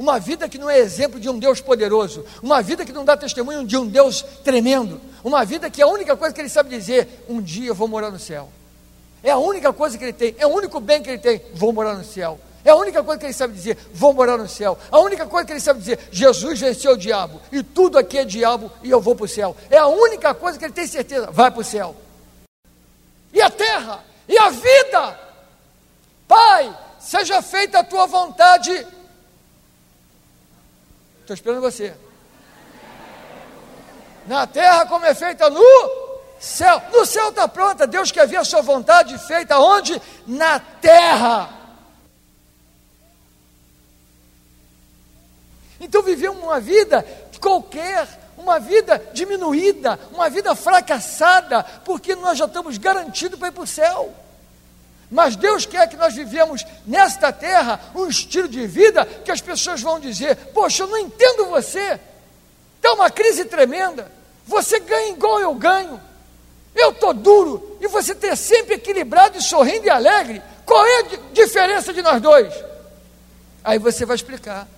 Uma 0.00 0.18
vida 0.18 0.48
que 0.48 0.56
não 0.56 0.70
é 0.70 0.78
exemplo 0.78 1.20
de 1.20 1.28
um 1.28 1.38
Deus 1.38 1.60
poderoso, 1.60 2.24
uma 2.42 2.62
vida 2.62 2.86
que 2.86 2.92
não 2.92 3.04
dá 3.04 3.18
testemunho 3.18 3.66
de 3.66 3.76
um 3.76 3.86
Deus 3.86 4.22
tremendo, 4.42 4.98
uma 5.22 5.44
vida 5.44 5.68
que 5.68 5.82
a 5.82 5.86
única 5.86 6.16
coisa 6.16 6.34
que 6.34 6.40
ele 6.40 6.48
sabe 6.48 6.70
dizer, 6.70 7.26
um 7.28 7.38
dia 7.38 7.68
eu 7.68 7.74
vou 7.74 7.86
morar 7.86 8.10
no 8.10 8.18
céu. 8.18 8.48
É 9.22 9.30
a 9.30 9.36
única 9.36 9.74
coisa 9.74 9.98
que 9.98 10.04
ele 10.04 10.14
tem, 10.14 10.34
é 10.38 10.46
o 10.46 10.54
único 10.54 10.80
bem 10.80 11.02
que 11.02 11.10
ele 11.10 11.18
tem, 11.18 11.42
vou 11.52 11.70
morar 11.70 11.92
no 11.92 12.02
céu. 12.02 12.40
É 12.64 12.70
a 12.70 12.76
única 12.76 13.02
coisa 13.02 13.20
que 13.20 13.26
ele 13.26 13.34
sabe 13.34 13.52
dizer, 13.52 13.76
vou 13.92 14.14
morar 14.14 14.38
no 14.38 14.48
céu. 14.48 14.78
A 14.90 14.98
única 15.00 15.26
coisa 15.26 15.46
que 15.46 15.52
ele 15.52 15.60
sabe 15.60 15.80
dizer, 15.80 15.98
Jesus 16.10 16.58
venceu 16.58 16.92
o 16.92 16.96
diabo. 16.96 17.38
E 17.52 17.62
tudo 17.62 17.98
aqui 17.98 18.16
é 18.16 18.24
diabo 18.24 18.72
e 18.82 18.88
eu 18.88 19.02
vou 19.02 19.14
para 19.14 19.26
o 19.26 19.28
céu. 19.28 19.54
É 19.68 19.76
a 19.76 19.86
única 19.86 20.32
coisa 20.32 20.58
que 20.58 20.64
ele 20.64 20.72
tem 20.72 20.86
certeza, 20.86 21.30
vai 21.30 21.50
para 21.50 21.60
o 21.60 21.64
céu. 21.64 21.94
E 23.34 23.42
a 23.42 23.50
terra, 23.50 24.02
e 24.26 24.38
a 24.38 24.48
vida. 24.48 25.20
Pai, 26.26 26.74
seja 26.98 27.42
feita 27.42 27.80
a 27.80 27.84
tua 27.84 28.06
vontade. 28.06 28.86
Estou 31.30 31.34
esperando 31.36 31.60
você. 31.60 31.94
Na 34.26 34.48
terra 34.48 34.84
como 34.86 35.06
é 35.06 35.14
feita 35.14 35.48
no 35.48 35.62
céu. 36.40 36.82
No 36.92 37.06
céu 37.06 37.28
está 37.28 37.46
pronta. 37.46 37.86
Deus 37.86 38.10
quer 38.10 38.26
ver 38.26 38.38
a 38.38 38.44
sua 38.44 38.62
vontade 38.62 39.16
feita 39.16 39.56
onde? 39.60 40.02
Na 40.26 40.58
terra. 40.58 41.48
Então 45.78 46.02
vivemos 46.02 46.42
uma 46.42 46.58
vida 46.58 47.06
qualquer, 47.40 48.08
uma 48.36 48.58
vida 48.58 48.98
diminuída, 49.12 50.00
uma 50.12 50.28
vida 50.28 50.56
fracassada, 50.56 51.62
porque 51.84 52.16
nós 52.16 52.38
já 52.38 52.46
estamos 52.46 52.76
garantidos 52.76 53.38
para 53.38 53.48
ir 53.48 53.52
para 53.52 53.62
o 53.62 53.66
céu. 53.68 54.12
Mas 55.10 55.34
Deus 55.34 55.66
quer 55.66 55.88
que 55.88 55.96
nós 55.96 56.14
vivemos 56.14 56.64
nesta 56.86 57.32
terra 57.32 57.80
um 57.94 58.06
estilo 58.06 58.46
de 58.46 58.66
vida 58.66 59.04
que 59.04 59.30
as 59.30 59.40
pessoas 59.40 59.82
vão 59.82 59.98
dizer: 59.98 60.36
Poxa, 60.54 60.84
eu 60.84 60.86
não 60.86 60.98
entendo 60.98 61.46
você. 61.46 61.98
Está 62.76 62.92
uma 62.94 63.10
crise 63.10 63.44
tremenda. 63.44 64.10
Você 64.46 64.78
ganha 64.78 65.12
igual 65.12 65.40
eu 65.40 65.54
ganho. 65.54 66.00
Eu 66.74 66.90
estou 66.90 67.12
duro 67.12 67.76
e 67.80 67.88
você 67.88 68.12
está 68.12 68.36
sempre 68.36 68.74
equilibrado 68.74 69.36
e 69.36 69.42
sorrindo 69.42 69.86
e 69.86 69.90
alegre. 69.90 70.40
Qual 70.64 70.86
é 70.86 70.98
a 71.00 71.32
diferença 71.32 71.92
de 71.92 72.00
nós 72.00 72.22
dois? 72.22 72.54
Aí 73.64 73.78
você 73.78 74.06
vai 74.06 74.14
explicar 74.14 74.68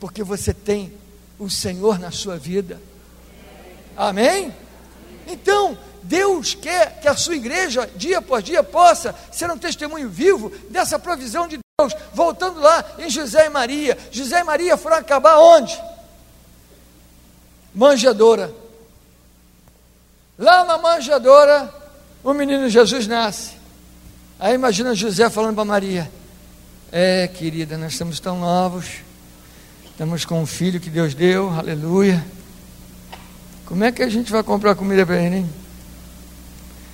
porque 0.00 0.22
você 0.22 0.54
tem 0.54 0.92
o 1.38 1.50
Senhor 1.50 1.98
na 1.98 2.10
sua 2.10 2.36
vida. 2.36 2.80
Amém? 3.96 4.54
Então, 5.26 5.76
Deus 6.02 6.54
quer 6.54 7.00
que 7.00 7.08
a 7.08 7.16
sua 7.16 7.36
igreja, 7.36 7.88
dia 7.96 8.20
por 8.22 8.42
dia, 8.42 8.62
possa 8.62 9.14
ser 9.32 9.50
um 9.50 9.58
testemunho 9.58 10.08
vivo 10.08 10.50
dessa 10.70 10.98
provisão 10.98 11.46
de 11.48 11.58
Deus. 11.78 11.94
Voltando 12.12 12.60
lá 12.60 12.84
em 12.98 13.10
José 13.10 13.46
e 13.46 13.50
Maria. 13.50 13.96
José 14.10 14.40
e 14.40 14.44
Maria 14.44 14.76
foram 14.76 14.96
acabar 14.96 15.38
onde? 15.38 15.80
Manjadora. 17.74 18.52
Lá 20.38 20.64
na 20.64 20.78
manjadora, 20.78 21.72
o 22.22 22.32
menino 22.32 22.68
Jesus 22.68 23.06
nasce. 23.06 23.52
Aí 24.38 24.54
imagina 24.54 24.94
José 24.94 25.28
falando 25.28 25.56
para 25.56 25.64
Maria: 25.64 26.10
É, 26.92 27.28
querida, 27.28 27.76
nós 27.76 27.92
estamos 27.92 28.20
tão 28.20 28.38
novos 28.38 29.08
Estamos 29.98 30.24
com 30.24 30.40
um 30.40 30.46
filho 30.46 30.78
que 30.78 30.88
Deus 30.88 31.12
deu, 31.12 31.50
aleluia. 31.50 32.24
Como 33.66 33.82
é 33.82 33.90
que 33.90 34.00
a 34.00 34.08
gente 34.08 34.30
vai 34.30 34.44
comprar 34.44 34.76
comida 34.76 35.04
para 35.04 35.20
ele, 35.20 35.38
hein? 35.38 35.50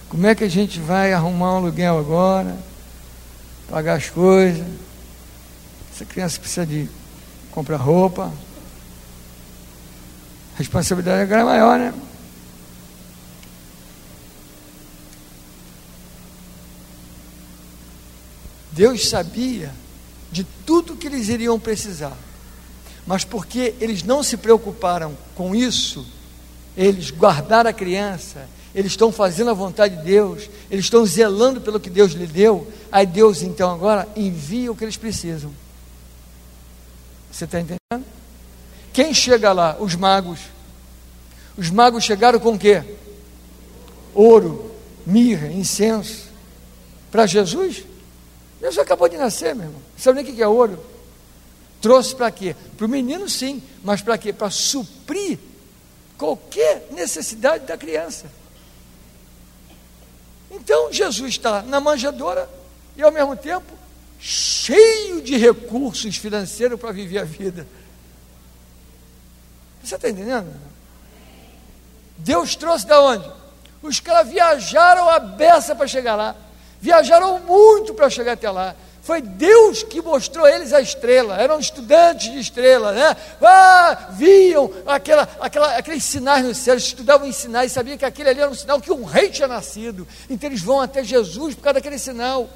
Como 0.08 0.26
é 0.26 0.34
que 0.34 0.44
a 0.44 0.48
gente 0.48 0.78
vai 0.80 1.12
arrumar 1.12 1.54
um 1.54 1.56
aluguel 1.56 1.98
agora? 1.98 2.56
pagar 3.68 3.94
as 3.94 4.10
coisas. 4.10 4.64
Essa 5.92 6.04
criança 6.04 6.38
precisa 6.38 6.66
de 6.66 6.88
comprar 7.50 7.76
roupa. 7.76 8.32
A 10.54 10.58
responsabilidade 10.58 11.22
agora 11.22 11.40
é 11.40 11.44
maior, 11.44 11.78
né? 11.78 11.94
Deus 18.72 19.08
sabia 19.08 19.72
de 20.32 20.42
tudo 20.42 20.96
que 20.96 21.06
eles 21.06 21.28
iriam 21.28 21.60
precisar, 21.60 22.16
mas 23.06 23.24
porque 23.24 23.74
eles 23.80 24.02
não 24.02 24.20
se 24.20 24.36
preocuparam 24.36 25.16
com 25.36 25.54
isso, 25.54 26.04
eles 26.76 27.12
guardaram 27.12 27.70
a 27.70 27.72
criança, 27.72 28.48
eles 28.74 28.92
estão 28.92 29.12
fazendo 29.12 29.50
a 29.50 29.54
vontade 29.54 29.96
de 29.96 30.02
Deus, 30.02 30.50
eles 30.70 30.86
estão 30.86 31.06
zelando 31.06 31.60
pelo 31.60 31.78
que 31.78 31.88
Deus 31.88 32.12
lhe 32.12 32.26
deu, 32.26 32.66
aí 32.90 33.06
Deus 33.06 33.42
então 33.42 33.72
agora 33.72 34.08
envia 34.16 34.72
o 34.72 34.76
que 34.76 34.84
eles 34.84 34.96
precisam. 34.96 35.52
Você 37.30 37.44
está 37.44 37.60
entendendo? 37.60 38.04
Quem 38.92 39.14
chega 39.14 39.52
lá? 39.52 39.76
Os 39.78 39.94
magos. 39.94 40.40
Os 41.56 41.70
magos 41.70 42.04
chegaram 42.04 42.38
com 42.40 42.52
o 42.52 42.58
quê? 42.58 42.82
Ouro, 44.12 44.72
mirra, 45.06 45.48
incenso. 45.48 46.28
Para 47.10 47.26
Jesus? 47.26 47.84
Jesus 48.60 48.78
acabou 48.78 49.08
de 49.08 49.16
nascer, 49.16 49.54
meu 49.54 49.66
irmão. 49.66 49.82
Sabe 49.96 50.22
nem 50.22 50.32
o 50.32 50.34
que 50.34 50.42
é 50.42 50.48
ouro? 50.48 50.78
Trouxe 51.80 52.14
para 52.14 52.30
quê? 52.30 52.56
Para 52.76 52.86
o 52.86 52.88
menino, 52.88 53.28
sim, 53.28 53.62
mas 53.82 54.00
para 54.00 54.16
quê? 54.16 54.32
Para 54.32 54.50
suprir 54.50 55.38
qualquer 56.16 56.88
necessidade 56.92 57.66
da 57.66 57.76
criança. 57.76 58.26
Então 60.74 60.92
Jesus 60.92 61.30
está 61.30 61.62
na 61.62 61.78
manjedoura 61.78 62.50
e 62.96 63.02
ao 63.02 63.12
mesmo 63.12 63.36
tempo 63.36 63.72
cheio 64.18 65.22
de 65.22 65.36
recursos 65.36 66.16
financeiros 66.16 66.80
para 66.80 66.90
viver 66.90 67.18
a 67.18 67.24
vida. 67.24 67.64
Você 69.80 69.94
está 69.94 70.08
entendendo? 70.08 70.52
Deus 72.18 72.56
trouxe 72.56 72.88
da 72.88 73.00
onde? 73.00 73.30
Os 73.82 74.00
caras 74.00 74.28
viajaram 74.28 75.08
a 75.08 75.20
beça 75.20 75.76
para 75.76 75.86
chegar 75.86 76.16
lá. 76.16 76.34
Viajaram 76.80 77.38
muito 77.38 77.94
para 77.94 78.10
chegar 78.10 78.32
até 78.32 78.50
lá. 78.50 78.74
Foi 79.04 79.20
Deus 79.20 79.82
que 79.82 80.00
mostrou 80.00 80.46
a 80.46 80.50
eles 80.50 80.72
a 80.72 80.80
estrela. 80.80 81.36
Eram 81.36 81.60
estudantes 81.60 82.32
de 82.32 82.38
estrela, 82.38 82.90
né? 82.90 83.14
Ah, 83.42 84.08
viam 84.12 84.72
aquela, 84.86 85.28
aquela, 85.40 85.76
aqueles 85.76 86.02
sinais 86.02 86.42
no 86.42 86.54
céu, 86.54 86.74
estudavam 86.74 87.28
em 87.28 87.32
sinais, 87.32 87.70
sabiam 87.70 87.98
que 87.98 88.04
aquele 88.06 88.30
ali 88.30 88.40
era 88.40 88.50
um 88.50 88.54
sinal 88.54 88.80
que 88.80 88.90
um 88.90 89.04
rei 89.04 89.28
tinha 89.28 89.46
nascido. 89.46 90.08
Então 90.30 90.48
eles 90.48 90.62
vão 90.62 90.80
até 90.80 91.04
Jesus 91.04 91.54
por 91.54 91.60
causa 91.60 91.74
daquele 91.74 91.98
sinal. 91.98 92.48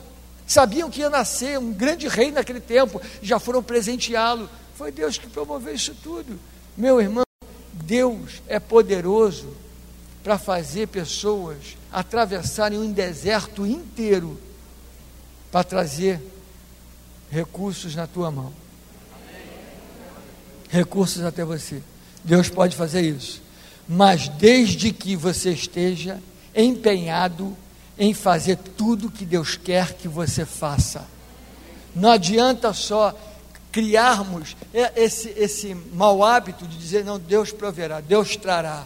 Sabiam 0.47 0.89
que 0.89 1.01
ia 1.01 1.11
nascer 1.11 1.59
um 1.59 1.71
grande 1.71 2.09
rei 2.09 2.31
naquele 2.31 2.61
tempo, 2.61 2.99
já 3.21 3.39
foram 3.39 3.63
presenteá-lo. 3.63 4.49
Foi 4.75 4.91
Deus 4.91 5.19
que 5.19 5.27
promoveu 5.27 5.75
isso 5.75 5.95
tudo. 6.03 6.41
Meu 6.75 6.99
irmão, 6.99 7.25
Deus 7.75 8.41
é 8.49 8.59
poderoso 8.59 9.55
para 10.25 10.39
fazer 10.39 10.89
pessoas 10.89 11.59
atravessarem 11.93 12.79
um 12.79 12.91
deserto 12.91 13.67
inteiro 13.67 14.41
para 15.53 15.63
trazer 15.63 16.23
recursos 17.31 17.95
na 17.95 18.07
tua 18.07 18.31
mão. 18.31 18.53
Recursos 20.69 21.25
até 21.25 21.45
você. 21.45 21.83
Deus 22.25 22.49
pode 22.49 22.77
fazer 22.77 23.03
isso. 23.03 23.43
Mas 23.89 24.29
desde 24.29 24.93
que 24.93 25.17
você 25.17 25.51
esteja 25.51 26.21
empenhado 26.55 27.57
em 27.99 28.15
fazer 28.15 28.57
tudo 28.57 29.11
que 29.11 29.25
Deus 29.25 29.57
quer 29.57 29.95
que 29.95 30.07
você 30.07 30.45
faça. 30.45 31.05
Não 31.95 32.11
adianta 32.11 32.73
só 32.73 33.19
criarmos 33.73 34.57
esse, 34.95 35.31
esse 35.31 35.75
mau 35.93 36.23
hábito 36.23 36.67
de 36.67 36.77
dizer, 36.77 37.05
não, 37.05 37.19
Deus 37.19 37.51
proverá, 37.51 38.01
Deus 38.01 38.37
trará, 38.37 38.85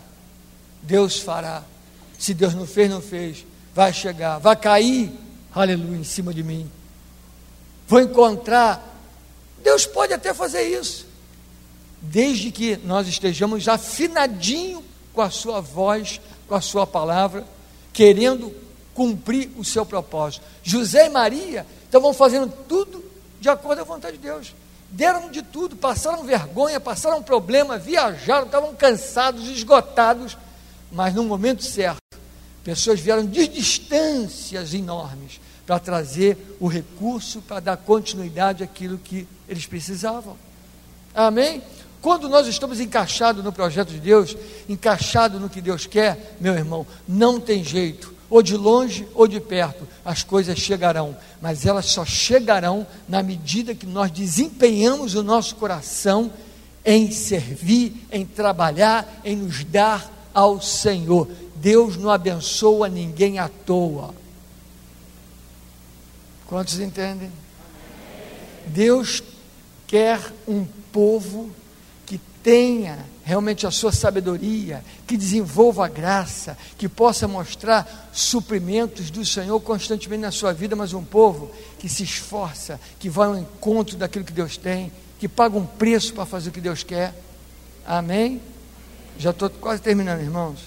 Deus 0.83 1.19
fará. 1.19 1.63
Se 2.19 2.33
Deus 2.33 2.55
não 2.55 2.67
fez, 2.67 2.91
não 2.91 3.03
fez. 3.03 3.45
Vai 3.75 3.93
chegar, 3.93 4.39
vai 4.39 4.57
cair, 4.57 5.13
aleluia, 5.55 5.99
em 5.99 6.05
cima 6.05 6.33
de 6.33 6.43
mim. 6.43 6.71
Vou 7.87 8.01
encontrar. 8.01 8.91
Deus 9.63 9.87
pode 9.87 10.13
até 10.13 10.35
fazer 10.35 10.63
isso, 10.63 11.07
desde 12.01 12.51
que 12.51 12.77
nós 12.79 13.07
estejamos 13.07 13.69
afinadinho 13.69 14.83
com 15.13 15.23
a 15.23 15.31
Sua 15.31 15.61
voz, 15.61 16.21
com 16.49 16.55
a 16.55 16.61
Sua 16.61 16.87
palavra, 16.87 17.45
querendo 17.93 18.53
cumprir 18.93 19.51
o 19.57 19.65
seu 19.65 19.87
propósito. 19.87 20.45
José 20.63 21.07
e 21.07 21.11
Maria 21.11 21.67
estavam 21.85 22.13
fazendo 22.13 22.53
tudo 22.69 23.05
de 23.41 23.49
acordo 23.49 23.85
com 23.85 23.93
a 23.93 23.95
vontade 23.97 24.17
de 24.17 24.23
Deus. 24.23 24.55
Deram 24.91 25.31
de 25.31 25.43
tudo, 25.43 25.77
passaram 25.77 26.25
vergonha, 26.25 26.79
passaram 26.81 27.23
problema, 27.23 27.79
viajaram, 27.79 28.47
estavam 28.47 28.75
cansados, 28.75 29.49
esgotados, 29.49 30.37
mas 30.91 31.15
no 31.15 31.25
momento 31.25 31.63
certo, 31.63 32.03
Pessoas 32.65 33.01
vieram 33.01 33.27
de 33.27 33.49
distâncias 33.49 34.73
enormes 34.73 35.41
para 35.73 35.79
trazer 35.79 36.37
o 36.61 36.69
recurso 36.69 37.41
para 37.41 37.59
dar 37.59 37.79
continuidade 37.79 38.63
àquilo 38.63 38.99
que 38.99 39.27
eles 39.49 39.65
precisavam. 39.65 40.37
Amém? 41.15 41.63
Quando 42.03 42.29
nós 42.29 42.47
estamos 42.47 42.79
encaixados 42.79 43.43
no 43.43 43.51
projeto 43.51 43.89
de 43.89 43.99
Deus, 43.99 44.37
encaixados 44.69 45.41
no 45.41 45.49
que 45.49 45.63
Deus 45.63 45.87
quer, 45.87 46.37
meu 46.39 46.53
irmão, 46.53 46.87
não 47.09 47.41
tem 47.41 47.65
jeito, 47.65 48.13
ou 48.29 48.43
de 48.43 48.55
longe 48.55 49.09
ou 49.15 49.27
de 49.27 49.41
perto, 49.41 49.89
as 50.05 50.23
coisas 50.23 50.59
chegarão, 50.59 51.17
mas 51.41 51.65
elas 51.65 51.87
só 51.87 52.05
chegarão 52.05 52.87
na 53.09 53.23
medida 53.23 53.75
que 53.75 53.87
nós 53.87 54.11
desempenhamos 54.11 55.15
o 55.15 55.23
nosso 55.23 55.57
coração 55.57 56.31
em 56.85 57.11
servir, 57.11 57.95
em 58.13 58.27
trabalhar, 58.27 59.23
em 59.25 59.37
nos 59.37 59.65
dar 59.65 60.29
ao 60.35 60.61
Senhor. 60.61 61.31
Deus 61.57 61.97
não 61.97 62.11
abençoa 62.11 62.91
ninguém 62.91 63.39
à 63.39 63.49
toa. 63.49 64.21
Quantos 66.53 66.79
entendem? 66.81 67.33
Deus 68.67 69.23
quer 69.87 70.21
um 70.47 70.67
povo 70.93 71.51
que 72.05 72.19
tenha 72.43 73.07
realmente 73.25 73.67
a 73.67 73.71
sua 73.71 73.91
sabedoria, 73.91 74.85
que 75.07 75.17
desenvolva 75.17 75.87
a 75.87 75.89
graça, 75.89 76.59
que 76.77 76.91
possa 76.91 77.27
mostrar 77.27 78.11
suprimentos 78.13 79.11
do 79.11 79.25
Senhor 79.25 79.59
constantemente 79.61 80.21
na 80.21 80.31
sua 80.31 80.53
vida, 80.53 80.77
mas 80.77 80.93
um 80.93 81.03
povo 81.03 81.51
que 81.79 81.89
se 81.89 82.03
esforça, 82.03 82.79
que 82.99 83.09
vai 83.09 83.29
ao 83.29 83.39
encontro 83.39 83.97
daquilo 83.97 84.27
que 84.27 84.31
Deus 84.31 84.59
tem, 84.59 84.93
que 85.19 85.31
paga 85.31 85.57
um 85.57 85.65
preço 85.65 86.13
para 86.13 86.27
fazer 86.27 86.51
o 86.51 86.53
que 86.53 86.61
Deus 86.61 86.83
quer. 86.83 87.15
Amém? 87.87 88.43
Já 89.19 89.31
estou 89.31 89.49
quase 89.49 89.81
terminando, 89.81 90.21
irmãos. 90.21 90.59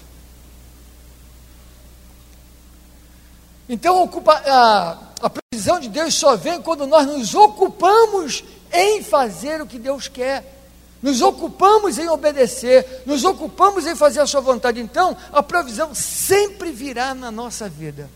Então, 3.68 4.02
ocupa, 4.02 4.32
a, 4.32 5.06
a 5.20 5.30
previsão 5.30 5.80
de 5.80 5.88
Deus 5.88 6.14
só 6.14 6.36
vem 6.36 6.60
quando 6.60 6.86
nós 6.86 7.06
nos 7.06 7.34
ocupamos 7.34 8.44
em 8.72 9.02
fazer 9.02 9.60
o 9.60 9.66
que 9.66 9.78
Deus 9.78 10.08
quer. 10.08 10.54
Nos 11.02 11.20
ocupamos 11.20 11.98
em 11.98 12.08
obedecer, 12.08 13.02
nos 13.06 13.22
ocupamos 13.24 13.86
em 13.86 13.94
fazer 13.94 14.20
a 14.20 14.26
sua 14.26 14.40
vontade. 14.40 14.80
Então, 14.80 15.16
a 15.32 15.42
provisão 15.42 15.94
sempre 15.94 16.72
virá 16.72 17.14
na 17.14 17.30
nossa 17.30 17.68
vida. 17.68 18.10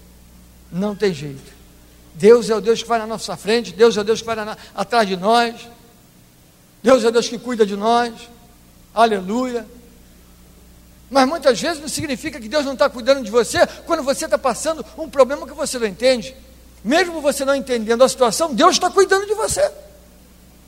Não 0.73 0.95
tem 0.95 1.13
jeito. 1.13 1.53
Deus 2.15 2.51
é 2.51 2.55
o 2.55 2.61
Deus 2.61 2.83
que 2.83 2.89
vai 2.89 2.99
na 2.99 3.07
nossa 3.07 3.37
frente, 3.37 3.73
Deus 3.73 3.97
é 3.97 4.01
o 4.01 4.05
Deus 4.05 4.21
que 4.21 4.27
vai 4.27 4.37
na, 4.37 4.57
atrás 4.75 5.09
de 5.09 5.17
nós. 5.17 5.55
Deus 6.83 7.05
é 7.05 7.09
o 7.09 7.13
Deus 7.13 7.29
que 7.29 7.39
cuida 7.39 7.67
de 7.67 7.77
nós. 7.77 8.13
Aleluia. 8.95 9.67
Mas 11.11 11.29
muitas 11.29 11.61
vezes 11.61 11.81
não 11.81 11.89
significa 11.89 12.41
que 12.41 12.49
Deus 12.49 12.65
não 12.65 12.73
está 12.73 12.89
cuidando 12.89 13.23
de 13.23 13.31
você 13.31 13.67
quando 13.85 14.03
você 14.03 14.25
está 14.25 14.39
passando 14.39 14.85
um 14.97 15.09
problema 15.09 15.47
que 15.47 15.53
você 15.53 15.79
não 15.79 15.87
entende. 15.87 16.35
Mesmo 16.83 17.21
você 17.21 17.45
não 17.45 17.55
entendendo 17.55 18.03
a 18.03 18.09
situação, 18.09 18.55
Deus 18.55 18.73
está 18.73 18.91
cuidando 18.91 19.27
de 19.27 19.35
você. 19.35 19.71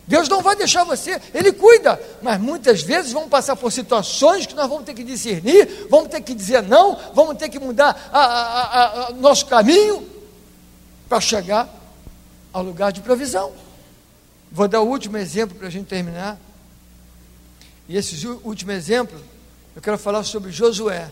Deus 0.07 0.29
não 0.29 0.43
vai 0.43 0.57
deixar 0.57 0.85
você, 0.85 1.21
Ele 1.33 1.53
cuida, 1.53 2.01
mas 2.21 2.41
muitas 2.41 2.83
vezes 2.83 3.13
vamos 3.13 3.29
passar 3.29 3.55
por 3.55 3.71
situações 3.71 4.47
que 4.47 4.55
nós 4.55 4.69
vamos 4.69 4.85
ter 4.85 4.95
que 4.95 5.05
discernir, 5.05 5.87
vamos 5.89 6.09
ter 6.09 6.21
que 6.21 6.35
dizer 6.35 6.63
não, 6.63 6.99
vamos 7.15 7.37
ter 7.37 7.49
que 7.49 7.59
mudar 7.59 8.11
a, 8.13 8.21
a, 8.21 9.07
a, 9.07 9.13
nosso 9.13 9.47
caminho 9.47 10.07
para 11.09 11.21
chegar 11.21 11.69
ao 12.53 12.63
lugar 12.63 12.93
de 12.93 13.01
provisão. 13.01 13.53
Vou 14.51 14.67
dar 14.67 14.81
o 14.81 14.89
último 14.89 15.17
exemplo 15.17 15.57
para 15.57 15.69
a 15.69 15.71
gente 15.71 15.87
terminar. 15.87 16.39
E 17.89 17.97
esse 17.97 18.27
último 18.27 18.73
exemplo 18.73 19.19
eu 19.75 19.81
quero 19.81 19.97
falar 19.97 20.25
sobre 20.25 20.51
Josué. 20.51 21.09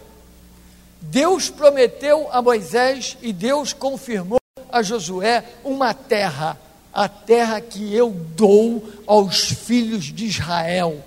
Deus 1.00 1.48
prometeu 1.48 2.28
a 2.30 2.42
Moisés 2.42 3.16
e 3.22 3.32
Deus 3.32 3.72
confirmou 3.72 4.39
a 4.72 4.82
Josué 4.82 5.44
uma 5.64 5.94
terra, 5.94 6.58
a 6.92 7.08
terra 7.08 7.60
que 7.60 7.94
eu 7.94 8.10
dou 8.10 8.88
aos 9.06 9.50
filhos 9.50 10.04
de 10.04 10.26
Israel. 10.26 11.04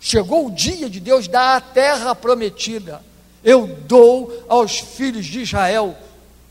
Chegou 0.00 0.46
o 0.46 0.50
dia 0.50 0.90
de 0.90 1.00
Deus 1.00 1.28
dar 1.28 1.56
a 1.56 1.60
terra 1.60 2.14
prometida. 2.14 3.02
Eu 3.42 3.66
dou 3.66 4.44
aos 4.48 4.78
filhos 4.78 5.26
de 5.26 5.42
Israel 5.42 5.96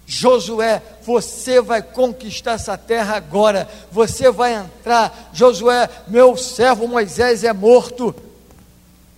Josué, 0.06 0.82
você 1.02 1.62
vai 1.62 1.82
conquistar 1.82 2.54
essa 2.54 2.78
terra 2.78 3.16
agora, 3.16 3.68
você 3.92 4.30
vai 4.30 4.54
entrar. 4.54 5.30
Josué, 5.34 5.90
meu 6.08 6.36
servo 6.36 6.88
Moisés 6.88 7.44
é 7.44 7.54
morto. 7.54 8.14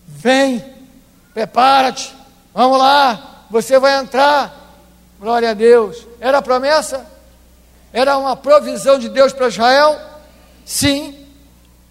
Vem, 0.08 0.64
prepara-te, 1.34 2.14
vamos 2.54 2.78
lá, 2.78 3.46
você 3.50 3.80
vai 3.80 4.00
entrar. 4.00 4.64
Glória 5.20 5.52
a 5.52 5.54
Deus. 5.54 6.06
Era 6.20 6.38
a 6.38 6.42
promessa? 6.42 7.06
Era 7.96 8.18
uma 8.18 8.36
provisão 8.36 9.00
de 9.00 9.08
Deus 9.08 9.32
para 9.32 9.48
Israel? 9.48 9.98
Sim. 10.66 11.16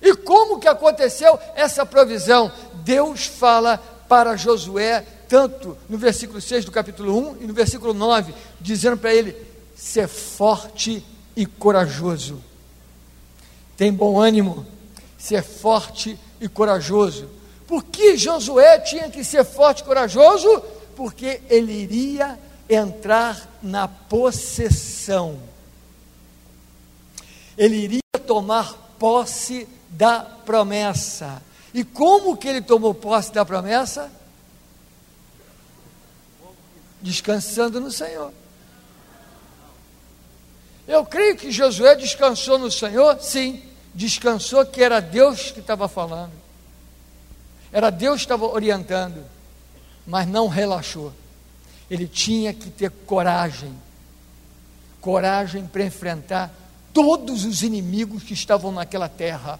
E 0.03 0.15
como 0.15 0.61
que 0.61 0.69
aconteceu 0.69 1.39
essa 1.55 1.87
provisão? 1.87 2.53
Deus 2.75 3.25
fala 3.25 3.79
para 4.07 4.37
Josué 4.37 5.03
tanto 5.27 5.79
no 5.89 5.97
versículo 5.97 6.43
6 6.43 6.67
do 6.67 6.71
capítulo 6.71 7.31
1 7.31 7.37
e 7.41 7.47
no 7.47 7.55
versículo 7.55 7.95
9, 7.95 8.35
dizendo 8.61 8.99
para 8.99 9.15
ele: 9.15 9.35
ser 9.75 10.07
forte 10.07 11.03
e 11.35 11.47
corajoso. 11.47 12.39
Tem 13.75 13.91
bom 13.91 14.21
ânimo, 14.21 14.67
ser 15.17 15.43
forte 15.43 16.19
e 16.39 16.47
corajoso. 16.47 17.31
Por 17.67 17.83
que 17.83 18.19
Josué 18.19 18.79
tinha 18.81 19.09
que 19.09 19.25
ser 19.25 19.43
forte 19.43 19.81
e 19.81 19.85
corajoso? 19.85 20.63
Porque 20.95 21.41
ele 21.49 21.73
iria 21.73 22.39
entrar 22.69 23.49
na 23.63 23.89
possessão. 23.89 25.54
Ele 27.57 27.77
iria 27.77 28.01
tomar 28.27 28.73
posse 28.99 29.69
da 29.91 30.21
promessa. 30.21 31.43
E 31.73 31.85
como 31.85 32.37
que 32.37 32.49
ele 32.49 32.61
tomou 32.61 32.95
posse 32.95 33.33
da 33.33 33.45
promessa? 33.45 34.11
descansando 37.05 37.79
no 37.83 37.93
Senhor. 37.93 38.33
Eu 40.89 41.05
creio 41.05 41.37
que 41.37 41.53
Josué 41.53 41.95
descansou 41.95 42.59
no 42.59 42.71
Senhor, 42.71 43.21
sim, 43.21 43.63
descansou 43.95 44.65
que 44.65 44.83
era 44.83 45.01
Deus 45.01 45.51
que 45.51 45.61
estava 45.61 45.87
falando, 45.87 46.33
era 47.71 47.91
Deus 47.91 48.17
que 48.17 48.25
estava 48.25 48.47
orientando, 48.47 49.23
mas 50.07 50.27
não 50.27 50.49
relaxou. 50.49 51.13
Ele 51.91 52.09
tinha 52.09 52.55
que 52.55 52.71
ter 52.71 52.91
coragem, 52.91 53.75
coragem 55.03 55.67
para 55.67 55.85
enfrentar 55.85 56.51
todos 56.95 57.45
os 57.45 57.63
inimigos 57.63 58.23
que 58.23 58.33
estavam 58.33 58.71
naquela 58.71 59.09
terra, 59.09 59.59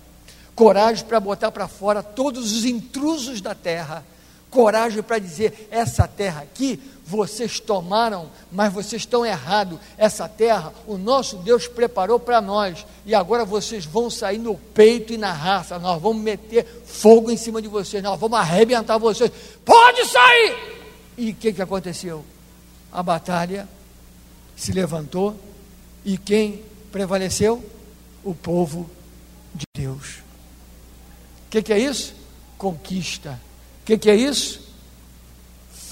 coragem 0.55 1.05
para 1.05 1.19
botar 1.19 1.51
para 1.51 1.67
fora 1.67 2.03
todos 2.03 2.53
os 2.53 2.65
intrusos 2.65 3.41
da 3.41 3.55
terra, 3.55 4.07
coragem 4.51 5.03
para 5.03 5.19
dizer: 5.19 5.69
essa 5.71 6.07
terra 6.07 6.43
aqui 6.43 6.81
vocês 7.05 7.59
tomaram, 7.61 8.31
mas 8.51 8.73
vocês 8.73 9.03
estão 9.03 9.27
errados. 9.27 9.79
Essa 9.99 10.27
terra, 10.29 10.73
o 10.87 10.97
nosso 10.97 11.37
Deus 11.39 11.67
preparou 11.67 12.21
para 12.21 12.41
nós, 12.41 12.87
e 13.05 13.15
agora 13.15 13.45
vocês 13.45 13.85
vão 13.85 14.09
sair 14.09 14.39
no 14.39 14.55
peito 14.55 15.13
e 15.13 15.19
na 15.19 15.33
raça. 15.33 15.79
Nós 15.79 16.01
vamos 16.01 16.23
meter 16.23 16.65
fogo 16.87 17.31
em 17.31 17.37
cima 17.37 17.61
de 17.61 17.69
vocês, 17.69 18.03
nós 18.03 18.19
vamos 18.19 18.39
arrebentar 18.39 18.97
vocês. 18.97 19.31
Pode 19.65 20.07
sair! 20.07 20.75
E 21.19 21.31
o 21.31 21.35
que, 21.35 21.53
que 21.53 21.63
aconteceu? 21.63 22.25
A 22.93 23.03
batalha 23.03 23.69
se 24.57 24.73
levantou, 24.73 25.37
e 26.05 26.17
quem 26.17 26.63
prevaleceu? 26.95 27.61
O 28.23 28.33
povo 28.33 28.89
de 29.53 29.65
Deus. 29.77 30.19
O 31.47 31.51
que, 31.51 31.61
que 31.61 31.73
é 31.73 31.79
isso? 31.79 32.15
Conquista. 32.57 33.41
O 33.83 33.85
que, 33.85 33.99
que 33.99 34.09
é 34.09 34.15
isso? 34.15 34.65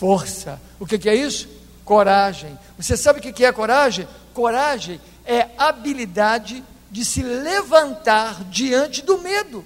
força. 0.02 0.60
O 0.80 0.86
que, 0.86 0.98
que 0.98 1.08
é 1.08 1.14
isso? 1.14 1.48
Coragem. 1.84 2.58
Você 2.76 2.96
sabe 2.96 3.20
o 3.20 3.22
que, 3.22 3.32
que 3.32 3.44
é 3.44 3.52
coragem? 3.52 4.08
Coragem 4.34 5.00
é 5.24 5.46
habilidade 5.56 6.64
de 6.90 7.04
se 7.04 7.22
levantar 7.22 8.42
diante 8.44 9.00
do 9.00 9.18
medo. 9.18 9.64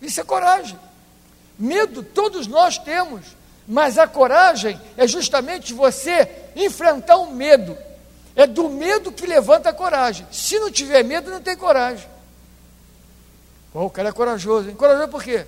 Isso 0.00 0.20
é 0.20 0.24
coragem. 0.24 0.78
Medo 1.58 2.04
todos 2.04 2.46
nós 2.46 2.78
temos, 2.78 3.22
mas 3.66 3.98
a 3.98 4.06
coragem 4.06 4.80
é 4.96 5.04
justamente 5.08 5.74
você 5.74 6.30
enfrentar 6.54 7.16
o 7.16 7.32
medo. 7.32 7.76
É 8.34 8.46
do 8.46 8.68
medo 8.68 9.12
que 9.12 9.26
levanta 9.26 9.68
a 9.68 9.72
coragem. 9.72 10.26
Se 10.30 10.58
não 10.58 10.70
tiver 10.70 11.02
medo, 11.02 11.30
não 11.30 11.42
tem 11.42 11.56
coragem. 11.56 12.08
Oh, 13.74 13.86
o 13.86 13.90
cara 13.90 14.10
é 14.10 14.12
corajoso, 14.12 14.68
hein? 14.68 14.74
Corajoso 14.74 15.08
por 15.08 15.22
quê? 15.22 15.46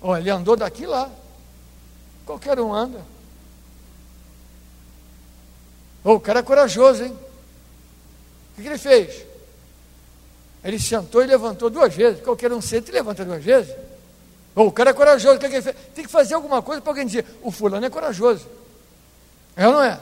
Oh, 0.00 0.16
ele 0.16 0.30
andou 0.30 0.56
daqui 0.56 0.86
lá. 0.86 1.10
Qualquer 2.26 2.58
um 2.60 2.72
anda. 2.72 3.04
Oh, 6.04 6.14
o 6.14 6.20
cara 6.20 6.40
é 6.40 6.42
corajoso, 6.42 7.04
hein? 7.04 7.18
O 8.52 8.62
que, 8.62 8.68
ele 8.68 8.78
fez? 8.78 9.24
Ele 10.62 10.78
sentou 10.78 11.22
e 11.22 11.26
levantou 11.26 11.70
duas 11.70 11.94
vezes. 11.94 12.22
Qualquer 12.22 12.52
um 12.52 12.60
senta 12.60 12.90
e 12.90 12.94
levanta 12.94 13.24
duas 13.24 13.42
vezes. 13.42 13.74
O 14.54 14.70
cara 14.70 14.90
é 14.90 14.92
corajoso. 14.92 15.36
O 15.36 15.38
que, 15.38 15.48
que 15.48 15.54
ele 15.54 15.62
fez? 15.62 15.76
Tem 15.94 16.04
que 16.04 16.10
fazer 16.10 16.34
alguma 16.34 16.60
coisa 16.60 16.80
para 16.80 16.90
alguém 16.90 17.06
dizer: 17.06 17.24
o 17.42 17.50
fulano 17.50 17.86
é 17.86 17.90
corajoso. 17.90 18.46
É 19.56 19.66
ou 19.66 19.74
não 19.74 19.82
é? 19.82 19.98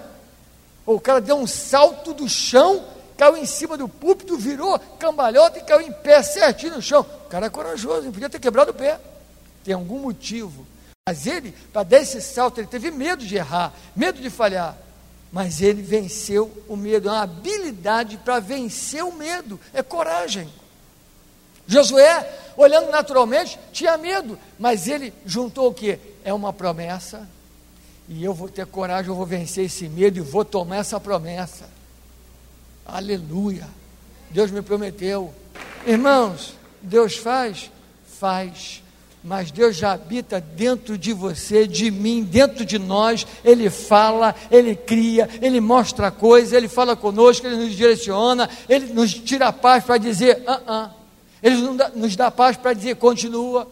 O 0.86 0.98
cara 0.98 1.20
deu 1.20 1.36
um 1.36 1.46
salto 1.46 2.12
do 2.12 2.28
chão, 2.28 2.84
caiu 3.16 3.36
em 3.36 3.46
cima 3.46 3.76
do 3.76 3.88
púlpito, 3.88 4.36
virou 4.36 4.78
cambalhota 4.98 5.58
e 5.58 5.62
caiu 5.62 5.82
em 5.82 5.92
pé 5.92 6.22
certinho 6.22 6.76
no 6.76 6.82
chão. 6.82 7.00
O 7.26 7.28
cara 7.28 7.46
é 7.46 7.50
corajoso, 7.50 8.02
ele 8.02 8.12
podia 8.12 8.30
ter 8.30 8.40
quebrado 8.40 8.70
o 8.70 8.74
pé. 8.74 8.98
Tem 9.64 9.74
algum 9.74 9.98
motivo. 9.98 10.66
Mas 11.08 11.26
ele, 11.26 11.52
para 11.72 11.82
dar 11.82 11.98
esse 11.98 12.20
salto, 12.20 12.58
ele 12.58 12.66
teve 12.66 12.90
medo 12.90 13.24
de 13.24 13.36
errar, 13.36 13.72
medo 13.94 14.20
de 14.20 14.30
falhar 14.30 14.76
mas 15.32 15.62
ele 15.62 15.80
venceu 15.80 16.50
o 16.66 16.76
medo, 16.76 17.08
é 17.08 17.12
uma 17.12 17.22
habilidade 17.22 18.16
para 18.18 18.40
vencer 18.40 19.04
o 19.04 19.12
medo, 19.12 19.60
é 19.72 19.82
coragem. 19.82 20.48
Josué, 21.66 22.28
olhando 22.56 22.90
naturalmente, 22.90 23.58
tinha 23.72 23.96
medo, 23.96 24.36
mas 24.58 24.88
ele 24.88 25.14
juntou 25.24 25.68
o 25.68 25.74
que? 25.74 25.98
É 26.24 26.34
uma 26.34 26.52
promessa, 26.52 27.28
e 28.10 28.22
eu 28.22 28.34
vou 28.34 28.48
ter 28.48 28.66
coragem, 28.66 29.08
eu 29.10 29.14
vou 29.14 29.24
vencer 29.24 29.64
esse 29.64 29.88
medo 29.88 30.18
e 30.18 30.20
vou 30.20 30.44
tomar 30.44 30.76
essa 30.76 31.00
promessa. 31.00 31.64
Aleluia! 32.84 33.66
Deus 34.30 34.50
me 34.50 34.60
prometeu. 34.60 35.32
Irmãos, 35.86 36.52
Deus 36.82 37.16
faz? 37.16 37.70
Faz 38.18 38.82
mas 39.22 39.50
Deus 39.50 39.76
já 39.76 39.92
habita 39.92 40.40
dentro 40.40 40.96
de 40.96 41.12
você, 41.12 41.66
de 41.66 41.90
mim, 41.90 42.22
dentro 42.22 42.64
de 42.64 42.78
nós. 42.78 43.26
Ele 43.44 43.68
fala, 43.68 44.34
Ele 44.50 44.74
cria, 44.74 45.28
Ele 45.42 45.60
mostra 45.60 46.10
coisas, 46.10 46.52
Ele 46.52 46.68
fala 46.68 46.96
conosco, 46.96 47.46
Ele 47.46 47.56
nos 47.56 47.74
direciona, 47.74 48.48
Ele 48.68 48.86
nos 48.86 49.12
tira 49.12 49.48
a 49.48 49.52
paz 49.52 49.84
para 49.84 49.98
dizer, 49.98 50.42
ah, 50.46 50.60
ah. 50.66 50.90
Ele 51.42 51.56
nos 51.56 51.76
dá, 51.76 51.88
nos 51.90 52.16
dá 52.16 52.30
paz 52.30 52.56
para 52.56 52.72
dizer, 52.72 52.96
continua. 52.96 53.68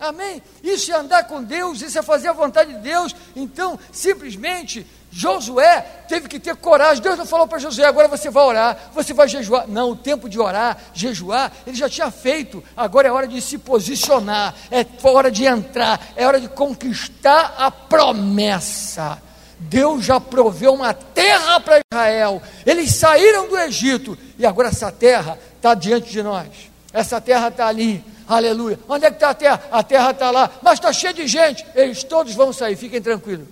Amém? 0.00 0.40
Isso 0.62 0.92
é 0.92 0.94
andar 0.94 1.24
com 1.24 1.42
Deus, 1.42 1.82
isso 1.82 1.98
é 1.98 2.02
fazer 2.02 2.28
a 2.28 2.32
vontade 2.32 2.72
de 2.72 2.78
Deus. 2.78 3.14
Então, 3.34 3.78
simplesmente, 3.90 4.86
Josué 5.10 5.80
teve 6.06 6.28
que 6.28 6.38
ter 6.38 6.54
coragem. 6.54 7.02
Deus 7.02 7.18
não 7.18 7.26
falou 7.26 7.48
para 7.48 7.58
Josué, 7.58 7.84
agora 7.84 8.06
você 8.06 8.30
vai 8.30 8.44
orar, 8.44 8.90
você 8.94 9.12
vai 9.12 9.26
jejuar. 9.26 9.66
Não, 9.66 9.90
o 9.90 9.96
tempo 9.96 10.28
de 10.28 10.38
orar, 10.38 10.78
jejuar, 10.94 11.50
ele 11.66 11.76
já 11.76 11.88
tinha 11.88 12.10
feito. 12.12 12.62
Agora 12.76 13.08
é 13.08 13.12
hora 13.12 13.26
de 13.26 13.40
se 13.40 13.58
posicionar, 13.58 14.54
é 14.70 14.86
hora 15.02 15.32
de 15.32 15.44
entrar, 15.44 16.00
é 16.14 16.26
hora 16.26 16.40
de 16.40 16.48
conquistar 16.48 17.54
a 17.58 17.70
promessa. 17.70 19.20
Deus 19.58 20.04
já 20.04 20.20
proveu 20.20 20.74
uma 20.74 20.94
terra 20.94 21.58
para 21.58 21.80
Israel. 21.92 22.40
Eles 22.64 22.94
saíram 22.94 23.48
do 23.48 23.58
Egito 23.58 24.16
e 24.38 24.46
agora 24.46 24.68
essa 24.68 24.92
terra 24.92 25.36
está 25.56 25.74
diante 25.74 26.10
de 26.10 26.22
nós. 26.22 26.46
Essa 26.92 27.20
terra 27.20 27.48
está 27.48 27.66
ali 27.66 28.04
Aleluia. 28.28 28.78
Onde 28.86 29.06
é 29.06 29.10
que 29.10 29.16
está 29.16 29.30
a 29.30 29.34
terra? 29.34 29.62
A 29.70 29.82
terra 29.82 30.10
está 30.10 30.30
lá, 30.30 30.50
mas 30.60 30.74
está 30.74 30.92
cheia 30.92 31.14
de 31.14 31.26
gente. 31.26 31.66
Eles 31.74 32.04
todos 32.04 32.34
vão 32.34 32.52
sair, 32.52 32.76
fiquem 32.76 33.00
tranquilos. 33.00 33.48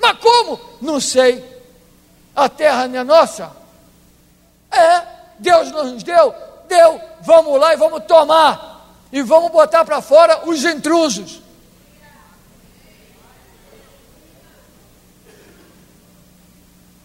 Mas 0.00 0.18
como? 0.18 0.60
Não 0.82 1.00
sei. 1.00 1.42
A 2.36 2.48
terra 2.48 2.86
não 2.88 2.98
é 2.98 3.04
nossa? 3.04 3.50
É, 4.70 5.02
Deus 5.38 5.70
nos 5.70 6.02
deu, 6.02 6.34
deu. 6.68 7.00
Vamos 7.22 7.58
lá 7.58 7.72
e 7.72 7.76
vamos 7.76 8.04
tomar. 8.04 8.98
E 9.10 9.22
vamos 9.22 9.50
botar 9.50 9.84
para 9.84 10.02
fora 10.02 10.46
os 10.48 10.62
intrusos. 10.64 11.40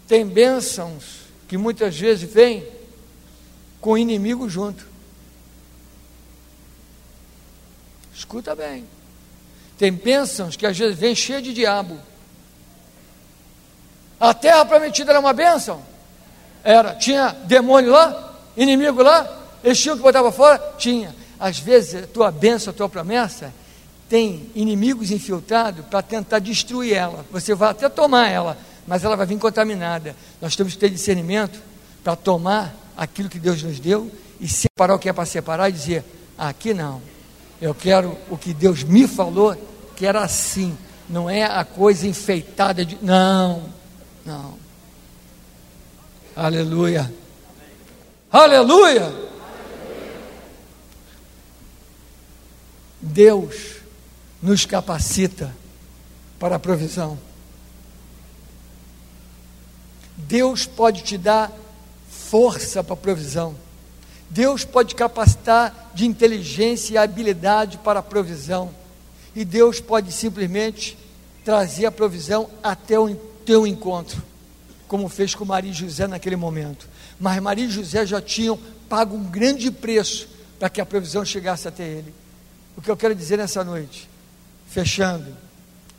Tem 0.08 0.26
bênçãos 0.26 1.28
que 1.48 1.58
muitas 1.58 1.98
vezes 1.98 2.30
vêm 2.32 2.68
com 3.80 3.98
inimigo 3.98 4.50
junto. 4.50 4.97
Escuta 8.18 8.56
bem. 8.56 8.84
Tem 9.78 9.94
bênçãos 9.94 10.56
que 10.56 10.66
às 10.66 10.76
vezes 10.76 10.98
vem 10.98 11.14
cheia 11.14 11.40
de 11.40 11.54
diabo. 11.54 12.00
A 14.20 14.34
terra 14.34 14.66
prometida 14.66 15.12
era 15.12 15.20
uma 15.20 15.34
bênção? 15.34 15.84
Era. 16.64 16.96
Tinha 16.96 17.30
demônio 17.46 17.92
lá? 17.92 18.36
Inimigo 18.58 19.04
lá? 19.04 19.60
Eles 19.64 19.80
tinham 19.80 19.96
que 19.96 20.02
botar 20.02 20.22
para 20.24 20.32
fora? 20.32 20.58
Tinha. 20.80 21.16
Às 21.40 21.60
vezes 21.60 22.04
a 22.04 22.08
tua 22.08 22.32
bênção, 22.32 22.72
a 22.72 22.74
tua 22.74 22.90
promessa, 22.90 23.54
tem 24.10 24.50
inimigos 24.56 25.12
infiltrados 25.12 25.86
para 25.86 26.02
tentar 26.02 26.40
destruir 26.40 26.94
ela. 26.94 27.24
Você 27.32 27.54
vai 27.54 27.70
até 27.70 27.88
tomar 27.88 28.30
ela, 28.30 28.58
mas 28.88 29.04
ela 29.04 29.16
vai 29.16 29.28
vir 29.28 29.38
contaminada. 29.38 30.16
Nós 30.42 30.56
temos 30.56 30.74
que 30.74 30.80
ter 30.80 30.90
discernimento 30.90 31.62
para 32.04 32.16
tomar 32.16 32.76
aquilo 32.98 33.30
que 33.30 33.38
Deus 33.38 33.62
nos 33.62 33.80
deu 33.80 34.12
e 34.40 34.48
separar 34.48 34.96
o 34.96 35.00
que 35.00 35.08
é 35.08 35.14
para 35.14 35.26
separar 35.26 35.70
e 35.70 35.74
dizer: 35.74 36.04
aqui 36.36 36.74
não, 36.74 37.00
eu 37.62 37.74
quero 37.74 38.18
o 38.30 38.38
que 38.38 38.54
Deus 38.54 38.84
me 38.84 39.08
falou, 39.08 39.56
que 39.96 40.06
era 40.06 40.22
assim, 40.22 40.78
não 41.10 41.30
é 41.30 41.44
a 41.44 41.64
coisa 41.64 42.08
enfeitada 42.08 42.86
de. 42.86 42.98
Não, 43.02 43.64
não. 44.26 44.58
Aleluia. 46.36 47.12
Aleluia. 48.32 49.12
Deus 53.02 53.78
nos 54.42 54.66
capacita 54.66 55.56
para 56.38 56.58
a 56.58 56.60
provisão. 56.60 57.18
Deus 60.16 60.66
pode 60.66 61.04
te 61.04 61.18
dar 61.18 61.52
força 62.10 62.84
para 62.84 62.94
a 62.94 62.98
provisão. 62.98 63.56
Deus 64.30 64.66
pode 64.66 64.94
capacitar 64.96 65.92
de 65.94 66.06
inteligência 66.06 66.94
e 66.94 66.98
habilidade 66.98 67.78
para 67.78 68.00
a 68.00 68.04
provisão. 68.04 68.72
E 69.36 69.46
Deus 69.46 69.80
pode 69.80 70.12
simplesmente 70.12 70.98
trazer 71.46 71.86
a 71.86 71.92
provisão 71.92 72.50
até 72.62 73.00
o 73.00 73.16
teu 73.46 73.66
encontro, 73.66 74.22
como 74.88 75.08
fez 75.08 75.34
com 75.34 75.46
Maria 75.46 75.72
e 75.72 75.74
José 75.74 76.08
naquele 76.08 76.36
momento. 76.36 76.90
Mas 77.20 77.42
Maria 77.42 77.66
e 77.66 77.70
José 77.70 78.06
já 78.06 78.22
tinham 78.22 78.60
pago 78.90 79.16
um 79.16 79.24
grande 79.24 79.72
preço 79.72 80.28
para 80.60 80.70
que 80.70 80.82
a 80.82 80.86
provisão 80.86 81.24
chegasse 81.24 81.68
até 81.68 81.84
ele. 81.88 82.14
O 82.76 82.82
que 82.82 82.92
eu 82.92 82.98
quero 82.98 83.16
dizer 83.16 83.38
nessa 83.38 83.64
noite, 83.64 84.10
fechando, 84.68 85.36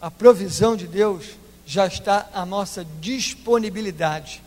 a 0.01 0.11
provisão 0.11 0.77
de 0.77 0.87
Deus 0.87 1.25
já 1.67 1.87
está 1.87 2.29
à 2.33 2.47
nossa 2.47 2.85
disponibilidade. 3.01 4.43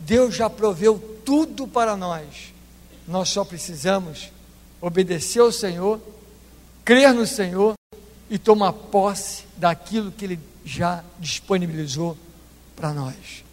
Deus 0.00 0.34
já 0.34 0.50
proveu 0.50 0.98
tudo 1.24 1.66
para 1.66 1.96
nós. 1.96 2.55
Nós 3.06 3.28
só 3.28 3.44
precisamos 3.44 4.30
obedecer 4.80 5.40
ao 5.40 5.52
Senhor, 5.52 6.00
crer 6.84 7.12
no 7.14 7.26
Senhor 7.26 7.74
e 8.28 8.38
tomar 8.38 8.72
posse 8.72 9.44
daquilo 9.56 10.10
que 10.10 10.24
Ele 10.24 10.40
já 10.64 11.04
disponibilizou 11.18 12.16
para 12.74 12.92
nós. 12.92 13.44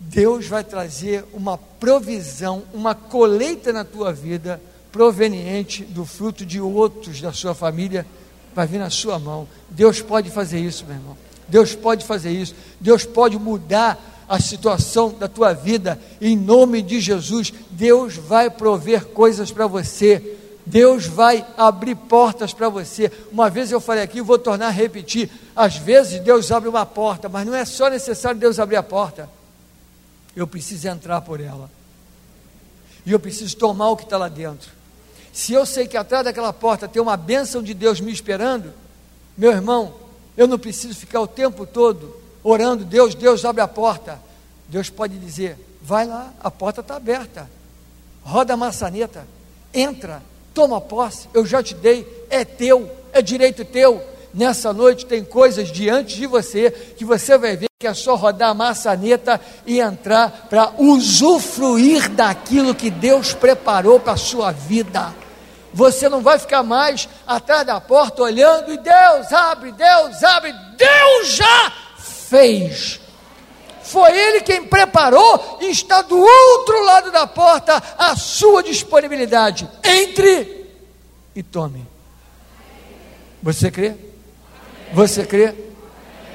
Deus 0.00 0.46
vai 0.46 0.62
trazer 0.62 1.24
uma 1.32 1.58
provisão, 1.58 2.62
uma 2.72 2.94
colheita 2.94 3.72
na 3.72 3.84
tua 3.84 4.12
vida 4.12 4.60
proveniente 4.92 5.84
do 5.84 6.04
fruto 6.04 6.46
de 6.46 6.60
outros 6.60 7.20
da 7.20 7.32
sua 7.32 7.54
família, 7.54 8.06
vai 8.54 8.66
vir 8.66 8.78
na 8.78 8.90
sua 8.90 9.18
mão. 9.18 9.48
Deus 9.70 10.00
pode 10.00 10.30
fazer 10.30 10.60
isso, 10.60 10.84
meu 10.86 10.96
irmão. 10.96 11.16
Deus 11.48 11.74
pode 11.74 12.04
fazer 12.04 12.30
isso. 12.30 12.54
Deus 12.80 13.04
pode 13.04 13.38
mudar 13.38 13.98
a 14.28 14.38
situação 14.38 15.10
da 15.10 15.26
tua 15.26 15.54
vida. 15.54 15.98
Em 16.20 16.36
nome 16.36 16.82
de 16.82 17.00
Jesus, 17.00 17.52
Deus 17.70 18.16
vai 18.16 18.50
prover 18.50 19.06
coisas 19.06 19.50
para 19.50 19.66
você. 19.66 20.36
Deus 20.66 21.06
vai 21.06 21.46
abrir 21.56 21.94
portas 21.94 22.52
para 22.52 22.68
você. 22.68 23.10
Uma 23.32 23.48
vez 23.48 23.72
eu 23.72 23.80
falei 23.80 24.02
aqui, 24.02 24.20
vou 24.20 24.38
tornar 24.38 24.66
a 24.66 24.70
repetir. 24.70 25.30
Às 25.56 25.78
vezes 25.78 26.20
Deus 26.20 26.52
abre 26.52 26.68
uma 26.68 26.84
porta, 26.84 27.28
mas 27.28 27.46
não 27.46 27.54
é 27.54 27.64
só 27.64 27.88
necessário 27.88 28.38
Deus 28.38 28.58
abrir 28.58 28.76
a 28.76 28.82
porta. 28.82 29.30
Eu 30.36 30.46
preciso 30.46 30.86
entrar 30.86 31.22
por 31.22 31.40
ela. 31.40 31.70
E 33.06 33.12
eu 33.12 33.18
preciso 33.18 33.56
tomar 33.56 33.88
o 33.88 33.96
que 33.96 34.04
está 34.04 34.18
lá 34.18 34.28
dentro. 34.28 34.70
Se 35.32 35.54
eu 35.54 35.64
sei 35.64 35.86
que 35.86 35.96
atrás 35.96 36.24
daquela 36.24 36.52
porta 36.52 36.86
tem 36.86 37.00
uma 37.00 37.16
bênção 37.16 37.62
de 37.62 37.72
Deus 37.72 37.98
me 37.98 38.12
esperando, 38.12 38.74
meu 39.36 39.52
irmão, 39.52 39.94
eu 40.36 40.46
não 40.46 40.58
preciso 40.58 40.94
ficar 40.94 41.20
o 41.20 41.26
tempo 41.26 41.64
todo 41.64 42.17
orando, 42.42 42.84
Deus, 42.84 43.14
Deus 43.14 43.44
abre 43.44 43.62
a 43.62 43.68
porta. 43.68 44.20
Deus 44.68 44.90
pode 44.90 45.18
dizer: 45.18 45.56
vai 45.82 46.06
lá, 46.06 46.32
a 46.40 46.50
porta 46.50 46.80
está 46.80 46.96
aberta, 46.96 47.48
roda 48.22 48.54
a 48.54 48.56
maçaneta, 48.56 49.26
entra, 49.72 50.22
toma 50.52 50.80
posse, 50.80 51.28
eu 51.32 51.46
já 51.46 51.62
te 51.62 51.74
dei, 51.74 52.26
é 52.28 52.44
teu, 52.44 52.90
é 53.12 53.22
direito 53.22 53.64
teu. 53.64 54.02
Nessa 54.34 54.72
noite 54.72 55.06
tem 55.06 55.24
coisas 55.24 55.72
diante 55.72 56.16
de 56.16 56.26
você 56.26 56.70
que 56.70 57.04
você 57.04 57.38
vai 57.38 57.56
ver 57.56 57.68
que 57.80 57.86
é 57.86 57.94
só 57.94 58.16
rodar 58.16 58.50
a 58.50 58.54
maçaneta 58.54 59.40
e 59.64 59.80
entrar 59.80 60.48
para 60.50 60.72
usufruir 60.78 62.10
daquilo 62.10 62.74
que 62.74 62.90
Deus 62.90 63.32
preparou 63.32 64.00
para 64.00 64.14
a 64.14 64.16
sua 64.16 64.50
vida. 64.50 65.14
Você 65.72 66.08
não 66.08 66.20
vai 66.20 66.38
ficar 66.38 66.62
mais 66.62 67.08
atrás 67.26 67.64
da 67.64 67.80
porta 67.80 68.22
olhando 68.22 68.72
e 68.72 68.78
Deus 68.78 69.32
abre, 69.32 69.70
Deus 69.72 70.22
abre, 70.24 70.52
Deus 70.76 71.36
já 71.36 71.72
fez. 72.28 73.00
Foi 73.82 74.10
Ele 74.10 74.42
quem 74.42 74.64
preparou 74.64 75.58
e 75.62 75.70
está 75.70 76.02
do 76.02 76.18
outro 76.18 76.84
lado 76.84 77.10
da 77.10 77.26
porta 77.26 77.82
a 77.96 78.14
sua 78.16 78.62
disponibilidade. 78.62 79.68
Entre 79.82 80.66
e 81.34 81.42
tome. 81.42 81.86
Você 83.42 83.70
crê? 83.70 83.94
Você 84.92 85.24
crê? 85.24 85.54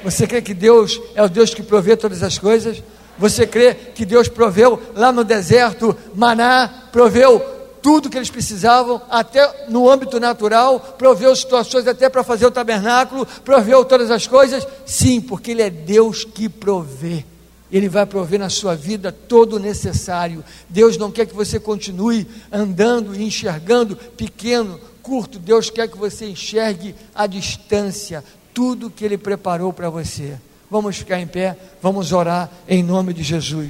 Você 0.02 0.26
crê 0.26 0.42
que 0.42 0.54
Deus 0.54 1.00
é 1.14 1.22
o 1.22 1.28
Deus 1.28 1.54
que 1.54 1.62
provê 1.62 1.96
todas 1.96 2.22
as 2.22 2.38
coisas? 2.38 2.82
Você 3.18 3.46
crê 3.46 3.74
que 3.74 4.04
Deus 4.04 4.28
proveu 4.28 4.82
lá 4.94 5.12
no 5.12 5.22
deserto 5.22 5.96
maná, 6.14 6.88
proveu 6.90 7.53
tudo 7.84 8.08
que 8.08 8.16
eles 8.16 8.30
precisavam, 8.30 9.02
até 9.10 9.66
no 9.68 9.90
âmbito 9.90 10.18
natural, 10.18 10.80
proveu 10.96 11.36
situações 11.36 11.86
até 11.86 12.08
para 12.08 12.24
fazer 12.24 12.46
o 12.46 12.50
tabernáculo, 12.50 13.26
proveu 13.44 13.84
todas 13.84 14.10
as 14.10 14.26
coisas? 14.26 14.66
Sim, 14.86 15.20
porque 15.20 15.50
Ele 15.50 15.60
é 15.60 15.68
Deus 15.68 16.24
que 16.24 16.48
provê. 16.48 17.26
Ele 17.70 17.86
vai 17.86 18.06
prover 18.06 18.40
na 18.40 18.48
sua 18.48 18.74
vida 18.74 19.12
todo 19.12 19.56
o 19.56 19.58
necessário. 19.58 20.42
Deus 20.66 20.96
não 20.96 21.12
quer 21.12 21.26
que 21.26 21.34
você 21.34 21.60
continue 21.60 22.26
andando 22.50 23.14
e 23.14 23.22
enxergando 23.22 23.96
pequeno, 23.96 24.80
curto. 25.02 25.38
Deus 25.38 25.68
quer 25.68 25.86
que 25.86 25.98
você 25.98 26.24
enxergue 26.24 26.94
a 27.14 27.26
distância, 27.26 28.24
tudo 28.54 28.88
que 28.88 29.04
Ele 29.04 29.18
preparou 29.18 29.74
para 29.74 29.90
você. 29.90 30.38
Vamos 30.70 30.96
ficar 30.96 31.20
em 31.20 31.26
pé, 31.26 31.54
vamos 31.82 32.12
orar 32.12 32.50
em 32.66 32.82
nome 32.82 33.12
de 33.12 33.22
Jesus. 33.22 33.68